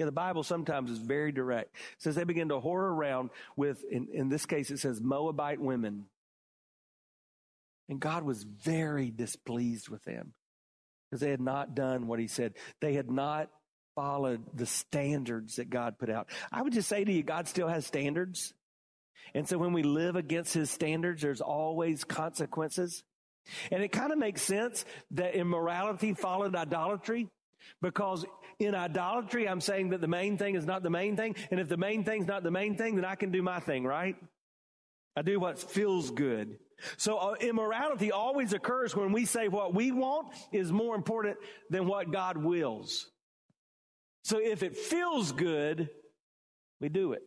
Yeah, 0.00 0.06
the 0.06 0.12
Bible 0.12 0.42
sometimes 0.42 0.90
is 0.90 0.96
very 0.96 1.30
direct. 1.30 1.74
It 1.74 2.02
says 2.02 2.14
they 2.14 2.24
begin 2.24 2.48
to 2.48 2.58
whore 2.58 2.88
around 2.88 3.28
with, 3.54 3.84
in, 3.84 4.08
in 4.14 4.30
this 4.30 4.46
case, 4.46 4.70
it 4.70 4.78
says 4.78 4.98
Moabite 4.98 5.60
women. 5.60 6.06
And 7.90 8.00
God 8.00 8.22
was 8.22 8.42
very 8.44 9.10
displeased 9.10 9.90
with 9.90 10.02
them 10.04 10.32
because 11.04 11.20
they 11.20 11.28
had 11.28 11.42
not 11.42 11.74
done 11.74 12.06
what 12.06 12.18
he 12.18 12.28
said. 12.28 12.54
They 12.80 12.94
had 12.94 13.10
not 13.10 13.50
followed 13.94 14.40
the 14.54 14.64
standards 14.64 15.56
that 15.56 15.68
God 15.68 15.98
put 15.98 16.08
out. 16.08 16.30
I 16.50 16.62
would 16.62 16.72
just 16.72 16.88
say 16.88 17.04
to 17.04 17.12
you, 17.12 17.22
God 17.22 17.46
still 17.46 17.68
has 17.68 17.84
standards. 17.84 18.54
And 19.34 19.46
so 19.46 19.58
when 19.58 19.74
we 19.74 19.82
live 19.82 20.16
against 20.16 20.54
his 20.54 20.70
standards, 20.70 21.20
there's 21.20 21.42
always 21.42 22.04
consequences. 22.04 23.02
And 23.70 23.82
it 23.82 23.92
kind 23.92 24.12
of 24.12 24.18
makes 24.18 24.40
sense 24.40 24.86
that 25.10 25.34
immorality 25.34 26.14
followed 26.14 26.56
idolatry 26.56 27.28
because 27.80 28.24
in 28.58 28.74
idolatry, 28.74 29.48
I'm 29.48 29.60
saying 29.60 29.90
that 29.90 30.00
the 30.00 30.08
main 30.08 30.36
thing 30.36 30.54
is 30.54 30.66
not 30.66 30.82
the 30.82 30.90
main 30.90 31.16
thing. 31.16 31.36
And 31.50 31.60
if 31.60 31.68
the 31.68 31.76
main 31.76 32.04
thing's 32.04 32.26
not 32.26 32.42
the 32.42 32.50
main 32.50 32.76
thing, 32.76 32.96
then 32.96 33.04
I 33.04 33.14
can 33.14 33.30
do 33.30 33.42
my 33.42 33.60
thing, 33.60 33.84
right? 33.84 34.16
I 35.16 35.22
do 35.22 35.40
what 35.40 35.58
feels 35.58 36.10
good. 36.10 36.58
So 36.96 37.18
uh, 37.18 37.34
immorality 37.40 38.12
always 38.12 38.52
occurs 38.52 38.96
when 38.96 39.12
we 39.12 39.26
say 39.26 39.48
what 39.48 39.74
we 39.74 39.92
want 39.92 40.28
is 40.52 40.72
more 40.72 40.94
important 40.94 41.36
than 41.68 41.86
what 41.86 42.10
God 42.10 42.36
wills. 42.36 43.10
So 44.24 44.38
if 44.38 44.62
it 44.62 44.76
feels 44.76 45.32
good, 45.32 45.90
we 46.80 46.88
do 46.88 47.12
it. 47.12 47.22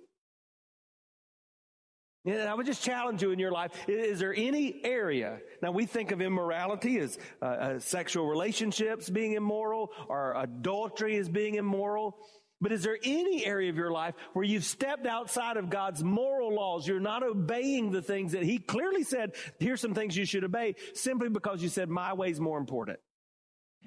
And 2.26 2.44
I 2.44 2.54
would 2.54 2.66
just 2.66 2.84
challenge 2.84 3.22
you 3.22 3.32
in 3.32 3.40
your 3.40 3.52
life. 3.52 3.72
Is 3.88 4.20
there 4.20 4.34
any 4.34 4.80
area? 4.86 5.40
Now 5.62 5.72
we 5.72 5.86
think 5.86 6.12
of 6.12 6.22
immorality 6.22 6.98
as 7.00 7.18
uh, 7.42 7.46
uh, 7.46 7.80
sexual 7.80 8.28
relationships 8.28 9.10
being 9.10 9.34
immoral 9.34 9.92
or 10.08 10.34
adultery 10.38 11.18
as 11.18 11.28
being 11.28 11.56
immoral. 11.56 12.16
But 12.62 12.72
is 12.72 12.84
there 12.84 12.98
any 13.04 13.46
area 13.46 13.70
of 13.70 13.76
your 13.76 13.92
life 13.92 14.16
where 14.32 14.46
you've 14.46 14.64
stepped 14.64 15.06
outside 15.06 15.58
of 15.58 15.70
God's 15.70 16.02
moral 16.02 16.56
laws? 16.56 16.88
You're 16.88 17.02
not 17.02 17.24
obeying 17.24 17.92
the 17.92 18.02
things 18.02 18.32
that 18.32 18.44
He 18.44 18.58
clearly 18.58 19.04
said, 19.04 19.34
here's 19.60 19.82
some 19.82 19.94
things 19.94 20.16
you 20.16 20.24
should 20.24 20.46
obey 20.46 20.76
simply 20.94 21.28
because 21.28 21.62
you 21.62 21.68
said 21.68 21.90
my 21.90 22.14
way 22.14 22.30
is 22.30 22.40
more 22.40 22.58
important. 22.58 23.00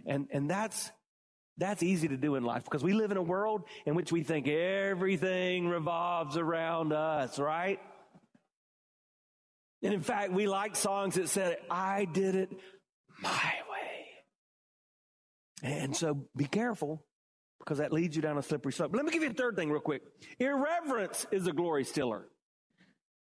And, 0.04 0.28
and 0.30 0.50
that's, 0.50 0.90
that's 1.56 1.82
easy 1.82 2.08
to 2.08 2.18
do 2.18 2.34
in 2.34 2.44
life 2.44 2.64
because 2.64 2.84
we 2.84 2.92
live 2.92 3.10
in 3.10 3.16
a 3.16 3.22
world 3.22 3.62
in 3.86 3.94
which 3.94 4.12
we 4.12 4.22
think 4.22 4.46
everything 4.46 5.68
revolves 5.68 6.36
around 6.36 6.92
us, 6.92 7.38
right? 7.38 7.80
And 9.86 9.94
in 9.94 10.00
fact, 10.00 10.32
we 10.32 10.48
like 10.48 10.74
songs 10.74 11.14
that 11.14 11.28
said, 11.28 11.58
I 11.70 12.06
did 12.06 12.34
it 12.34 12.50
my 13.20 13.30
way. 13.70 14.06
And 15.62 15.96
so 15.96 16.26
be 16.36 16.46
careful 16.46 17.04
because 17.60 17.78
that 17.78 17.92
leads 17.92 18.16
you 18.16 18.20
down 18.20 18.36
a 18.36 18.42
slippery 18.42 18.72
slope. 18.72 18.96
Let 18.96 19.04
me 19.04 19.12
give 19.12 19.22
you 19.22 19.30
a 19.30 19.32
third 19.32 19.54
thing 19.54 19.70
real 19.70 19.80
quick. 19.80 20.02
Irreverence 20.40 21.24
is 21.30 21.46
a 21.46 21.52
glory 21.52 21.84
stiller. 21.84 22.26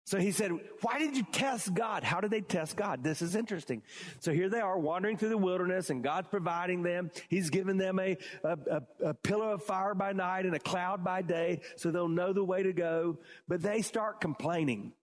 So 0.06 0.18
he 0.18 0.32
said, 0.32 0.52
why 0.82 0.98
did 0.98 1.16
you 1.16 1.24
test 1.32 1.72
God? 1.76 2.04
How 2.04 2.20
did 2.20 2.32
they 2.32 2.42
test 2.42 2.76
God? 2.76 3.04
This 3.04 3.22
is 3.22 3.36
interesting. 3.36 3.84
So 4.20 4.34
here 4.34 4.50
they 4.50 4.60
are 4.60 4.80
wandering 4.80 5.18
through 5.18 5.30
the 5.30 5.38
wilderness 5.38 5.92
and 5.92 6.04
God's 6.04 6.30
providing 6.30 6.82
them. 6.82 7.12
He's 7.28 7.52
given 7.52 7.78
them 7.78 8.00
a, 8.00 8.18
a, 8.44 8.58
a, 8.72 8.82
a 9.10 9.14
pillar 9.14 9.52
of 9.52 9.62
fire 9.62 9.94
by 9.94 10.14
night 10.14 10.48
and 10.48 10.56
a 10.56 10.60
cloud 10.60 11.04
by 11.04 11.22
day 11.22 11.62
so 11.76 11.92
they'll 11.92 12.08
know 12.08 12.34
the 12.34 12.44
way 12.44 12.64
to 12.64 12.74
go. 12.74 13.20
But 13.48 13.62
they 13.62 13.84
start 13.84 14.20
complaining. 14.20 14.94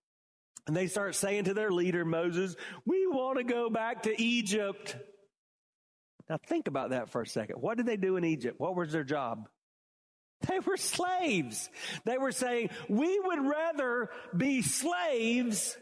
And 0.67 0.77
they 0.77 0.89
start 0.89 1.15
saying 1.15 1.45
to 1.45 1.55
their 1.55 1.71
leader, 1.71 2.05
Moses, 2.05 2.57
we 2.85 3.07
want 3.07 3.39
to 3.39 3.45
go 3.45 3.71
back 3.71 4.03
to 4.05 4.21
Egypt. 4.21 4.97
Now 6.29 6.39
think 6.49 6.67
about 6.67 6.91
that 6.91 7.11
for 7.11 7.23
a 7.23 7.27
second. 7.27 7.57
What 7.61 7.77
did 7.77 7.87
they 7.87 7.97
do 7.97 8.17
in 8.17 8.25
Egypt? 8.25 8.59
What 8.59 8.75
was 8.75 8.91
their 8.91 9.05
job? 9.05 9.49
They 10.49 10.59
were 10.59 10.77
slaves. 10.77 11.71
They 12.05 12.19
were 12.19 12.33
saying, 12.33 12.71
we 12.89 13.19
would 13.21 13.47
rather 13.47 14.11
be 14.37 14.63
slaves 14.63 15.77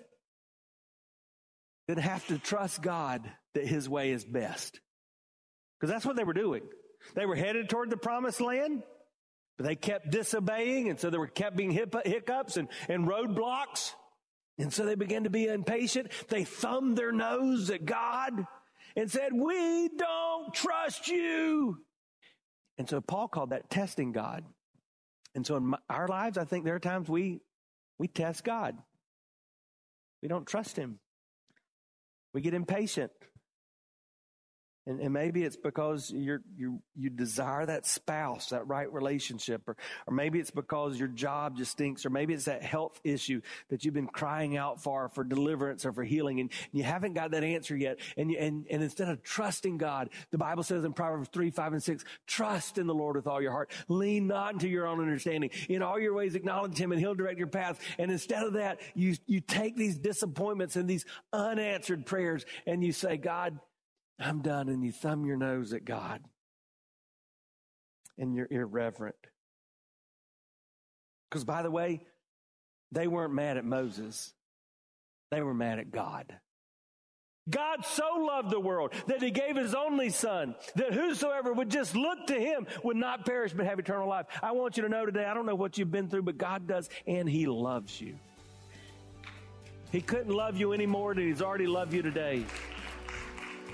than 1.89 1.99
have 1.99 2.27
to 2.29 2.39
trust 2.39 2.83
God 2.83 3.29
that 3.55 3.67
his 3.67 3.89
way 3.89 4.13
is 4.13 4.25
best. 4.25 4.81
Because 5.81 5.93
that's 5.93 6.07
what 6.07 6.17
they 6.17 6.25
were 6.25 6.35
doing. 6.35 6.63
They 7.15 7.27
were 7.27 7.37
headed 7.37 7.69
toward 7.69 7.91
the 7.91 7.97
promised 7.97 8.41
land, 8.41 8.83
but 9.59 9.67
they 9.67 9.77
kept 9.77 10.11
disobeying, 10.11 10.89
and 10.89 11.01
so 11.01 11.11
there 11.11 11.21
were 11.21 11.27
kept 11.27 11.57
being 11.57 11.71
hiccups 11.71 12.57
and, 12.57 12.69
and 12.89 13.07
roadblocks. 13.07 13.93
And 14.59 14.73
so 14.73 14.85
they 14.85 14.95
began 14.95 15.25
to 15.25 15.31
be 15.31 15.47
impatient. 15.47 16.13
They 16.29 16.45
thumbed 16.45 16.97
their 16.97 17.13
nose 17.13 17.71
at 17.71 17.85
God 17.85 18.47
and 18.97 19.11
said, 19.11 19.33
We 19.33 19.89
don't 19.97 20.55
trust 20.55 21.09
you. 21.09 21.79
And 22.79 22.89
so 22.89 23.01
Paul 23.01 23.29
called 23.29 23.51
that 23.51 23.71
testing 23.71 24.13
God. 24.13 24.45
And 25.35 25.47
so 25.47 25.57
in 25.57 25.67
my, 25.67 25.79
our 25.91 26.07
lives, 26.07 26.39
I 26.39 26.45
think 26.45 26.65
there 26.65 26.77
are 26.77 26.81
times 26.81 27.09
we, 27.09 27.41
we 27.99 28.09
test 28.09 28.45
God. 28.45 28.77
We 30.23 30.29
don't 30.29 30.47
trust 30.47 30.77
him. 30.77 31.01
We 32.33 32.41
get 32.41 32.55
impatient. 32.55 33.11
And, 34.87 35.01
and 35.01 35.13
maybe 35.13 35.43
it's 35.45 35.57
because 35.57 36.11
you're, 36.11 36.43
you 36.57 36.83
you 36.95 37.09
desire 37.09 37.65
that 37.65 37.87
spouse, 37.87 38.51
that 38.51 38.67
right 38.69 38.93
relationship, 38.93 39.63
or, 39.67 39.77
or 40.07 40.15
maybe 40.15 40.39
it's 40.39 40.51
because 40.51 40.99
your 40.99 41.09
job 41.09 41.57
just 41.57 41.73
stinks, 41.73 42.05
or 42.05 42.11
maybe 42.11 42.35
it's 42.35 42.45
that 42.45 42.63
health 42.63 43.01
issue 43.03 43.41
that 43.71 43.85
you've 43.85 43.95
been 43.95 44.07
crying 44.07 44.57
out 44.57 44.83
for, 44.83 45.09
for 45.09 45.25
deliverance 45.25 45.87
or 45.87 45.93
for 45.93 46.05
healing, 46.05 46.41
and 46.41 46.51
you 46.73 46.83
haven't 46.83 47.15
got 47.15 47.31
that 47.31 47.45
answer 47.45 47.75
yet. 47.75 47.99
And, 48.17 48.31
you, 48.31 48.39
and, 48.39 48.67
and 48.71 48.83
instead 48.83 49.09
of 49.09 49.23
trusting 49.23 49.79
God, 49.79 50.11
the 50.31 50.39
Bible 50.39 50.63
says 50.63 50.85
in 50.85 50.93
Proverbs 50.93 51.31
3, 51.33 51.51
5, 51.51 51.73
and 51.73 51.83
6, 51.83 52.05
trust 52.27 52.77
in 52.77 52.87
the 52.87 52.95
Lord 52.95 53.17
with 53.17 53.27
all 53.27 53.41
your 53.41 53.53
heart. 53.53 53.71
Lean 53.89 54.27
not 54.27 54.53
into 54.53 54.69
your 54.69 54.87
own 54.87 55.01
understanding. 55.01 55.51
In 55.69 55.83
all 55.83 55.99
your 55.99 56.15
ways 56.15 56.35
acknowledge 56.35 56.77
Him 56.77 56.93
and 56.93 57.01
He'll 57.01 57.15
direct 57.15 57.39
your 57.39 57.49
path. 57.49 57.81
And 57.99 58.11
instead 58.11 58.43
of 58.43 58.55
that, 58.55 58.81
you, 58.95 59.17
you 59.27 59.41
take 59.41 59.77
these 59.77 59.97
disappointments 59.97 60.77
and 60.77 60.89
these 60.89 61.07
unanswered 61.33 62.07
prayers 62.07 62.45
and 62.67 62.85
you 62.85 62.93
say, 62.93 63.17
God, 63.17 63.59
I'm 64.19 64.43
done. 64.43 64.69
And 64.69 64.85
you 64.85 64.93
thumb 64.93 65.25
your 65.25 65.37
nose 65.37 65.73
at 65.73 65.85
God. 65.85 66.21
And 68.19 68.35
you're 68.35 68.49
irreverent. 68.51 69.17
Because, 71.29 71.45
by 71.45 71.63
the 71.63 71.71
way, 71.71 72.01
they 72.93 73.09
weren't 73.09 73.35
mad 73.35 73.57
at 73.57 73.65
Moses, 73.65 74.33
they 75.33 75.43
were 75.43 75.55
mad 75.55 75.81
at 75.81 75.91
God. 75.91 76.33
God 77.51 77.85
so 77.85 78.05
loved 78.21 78.51
the 78.51 78.61
world 78.61 78.93
that 79.07 79.21
he 79.21 79.31
gave 79.31 79.57
his 79.57 79.75
only 79.75 80.09
son, 80.09 80.55
that 80.77 80.95
whosoever 80.95 81.53
would 81.53 81.71
just 81.71 81.95
look 81.95 82.29
to 82.29 82.35
him 82.35 82.67
would 82.83 82.97
not 82.97 83.27
perish 83.27 83.53
but 83.53 83.67
have 83.67 83.79
eternal 83.79 84.09
life. 84.09 84.27
I 84.43 84.53
want 84.53 84.79
you 84.79 84.85
to 84.85 84.89
know 84.89 85.05
today, 85.05 85.25
I 85.25 85.35
don't 85.35 85.45
know 85.45 85.55
what 85.55 85.77
you've 85.77 85.91
been 85.91 86.09
through, 86.09 86.23
but 86.23 86.39
God 86.39 86.67
does, 86.67 86.89
and 87.07 87.29
he 87.29 87.47
loves 87.47 88.01
you. 88.01 88.15
He 89.93 90.01
couldn't 90.01 90.33
love 90.33 90.57
you 90.57 90.73
any 90.73 90.87
more 90.87 91.15
than 91.15 91.27
he's 91.27 91.43
already 91.43 91.67
loved 91.67 91.93
you 91.93 92.01
today. 92.01 92.45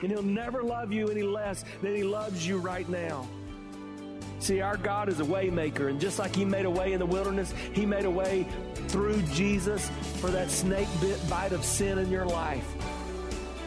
And 0.03 0.11
He'll 0.11 0.23
never 0.23 0.63
love 0.63 0.93
you 0.93 1.09
any 1.09 1.23
less 1.23 1.65
than 1.83 1.95
He 1.95 2.03
loves 2.03 2.47
you 2.47 2.59
right 2.59 2.89
now. 2.89 3.29
See, 4.39 4.63
our 4.63 4.79
God 4.79 5.11
is 5.11 5.21
a 5.21 5.25
waymaker, 5.25 5.91
and 5.91 6.01
just 6.01 6.19
like 6.19 6.35
He 6.35 6.47
made 6.47 6.65
a 6.65 6.71
way 6.71 6.95
in 6.95 6.99
the 6.99 7.07
wilderness, 7.07 7.53
He 7.73 7.85
made 7.85 8.07
a 8.07 8.11
way 8.11 8.47
through 8.89 9.21
Jesus 9.35 9.91
for 10.17 10.31
that 10.31 10.51
snake 10.51 10.89
bit 11.01 11.19
bite 11.29 11.53
of 11.53 11.65
sin 11.65 11.99
in 11.99 12.11
your 12.11 12.25
life. 12.25 12.67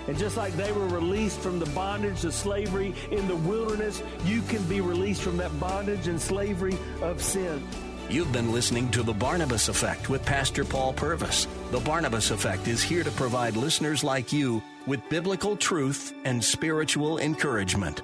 And 0.07 0.17
just 0.17 0.35
like 0.35 0.53
they 0.53 0.71
were 0.71 0.87
released 0.87 1.39
from 1.39 1.59
the 1.59 1.65
bondage 1.67 2.25
of 2.25 2.33
slavery 2.33 2.93
in 3.11 3.27
the 3.27 3.35
wilderness, 3.35 4.01
you 4.25 4.41
can 4.43 4.61
be 4.63 4.81
released 4.81 5.21
from 5.21 5.37
that 5.37 5.57
bondage 5.59 6.07
and 6.07 6.19
slavery 6.19 6.77
of 7.01 7.21
sin. 7.21 7.65
You've 8.09 8.33
been 8.33 8.51
listening 8.51 8.89
to 8.91 9.03
The 9.03 9.13
Barnabas 9.13 9.69
Effect 9.69 10.09
with 10.09 10.25
Pastor 10.25 10.65
Paul 10.65 10.91
Purvis. 10.93 11.47
The 11.73 11.79
Barnabas 11.79 12.29
Effect 12.29 12.67
is 12.67 12.83
here 12.83 13.03
to 13.03 13.09
provide 13.09 13.57
listeners 13.57 14.03
like 14.03 14.31
you 14.31 14.61
with 14.85 15.09
biblical 15.09 15.57
truth 15.57 16.13
and 16.23 16.43
spiritual 16.43 17.17
encouragement. 17.17 18.03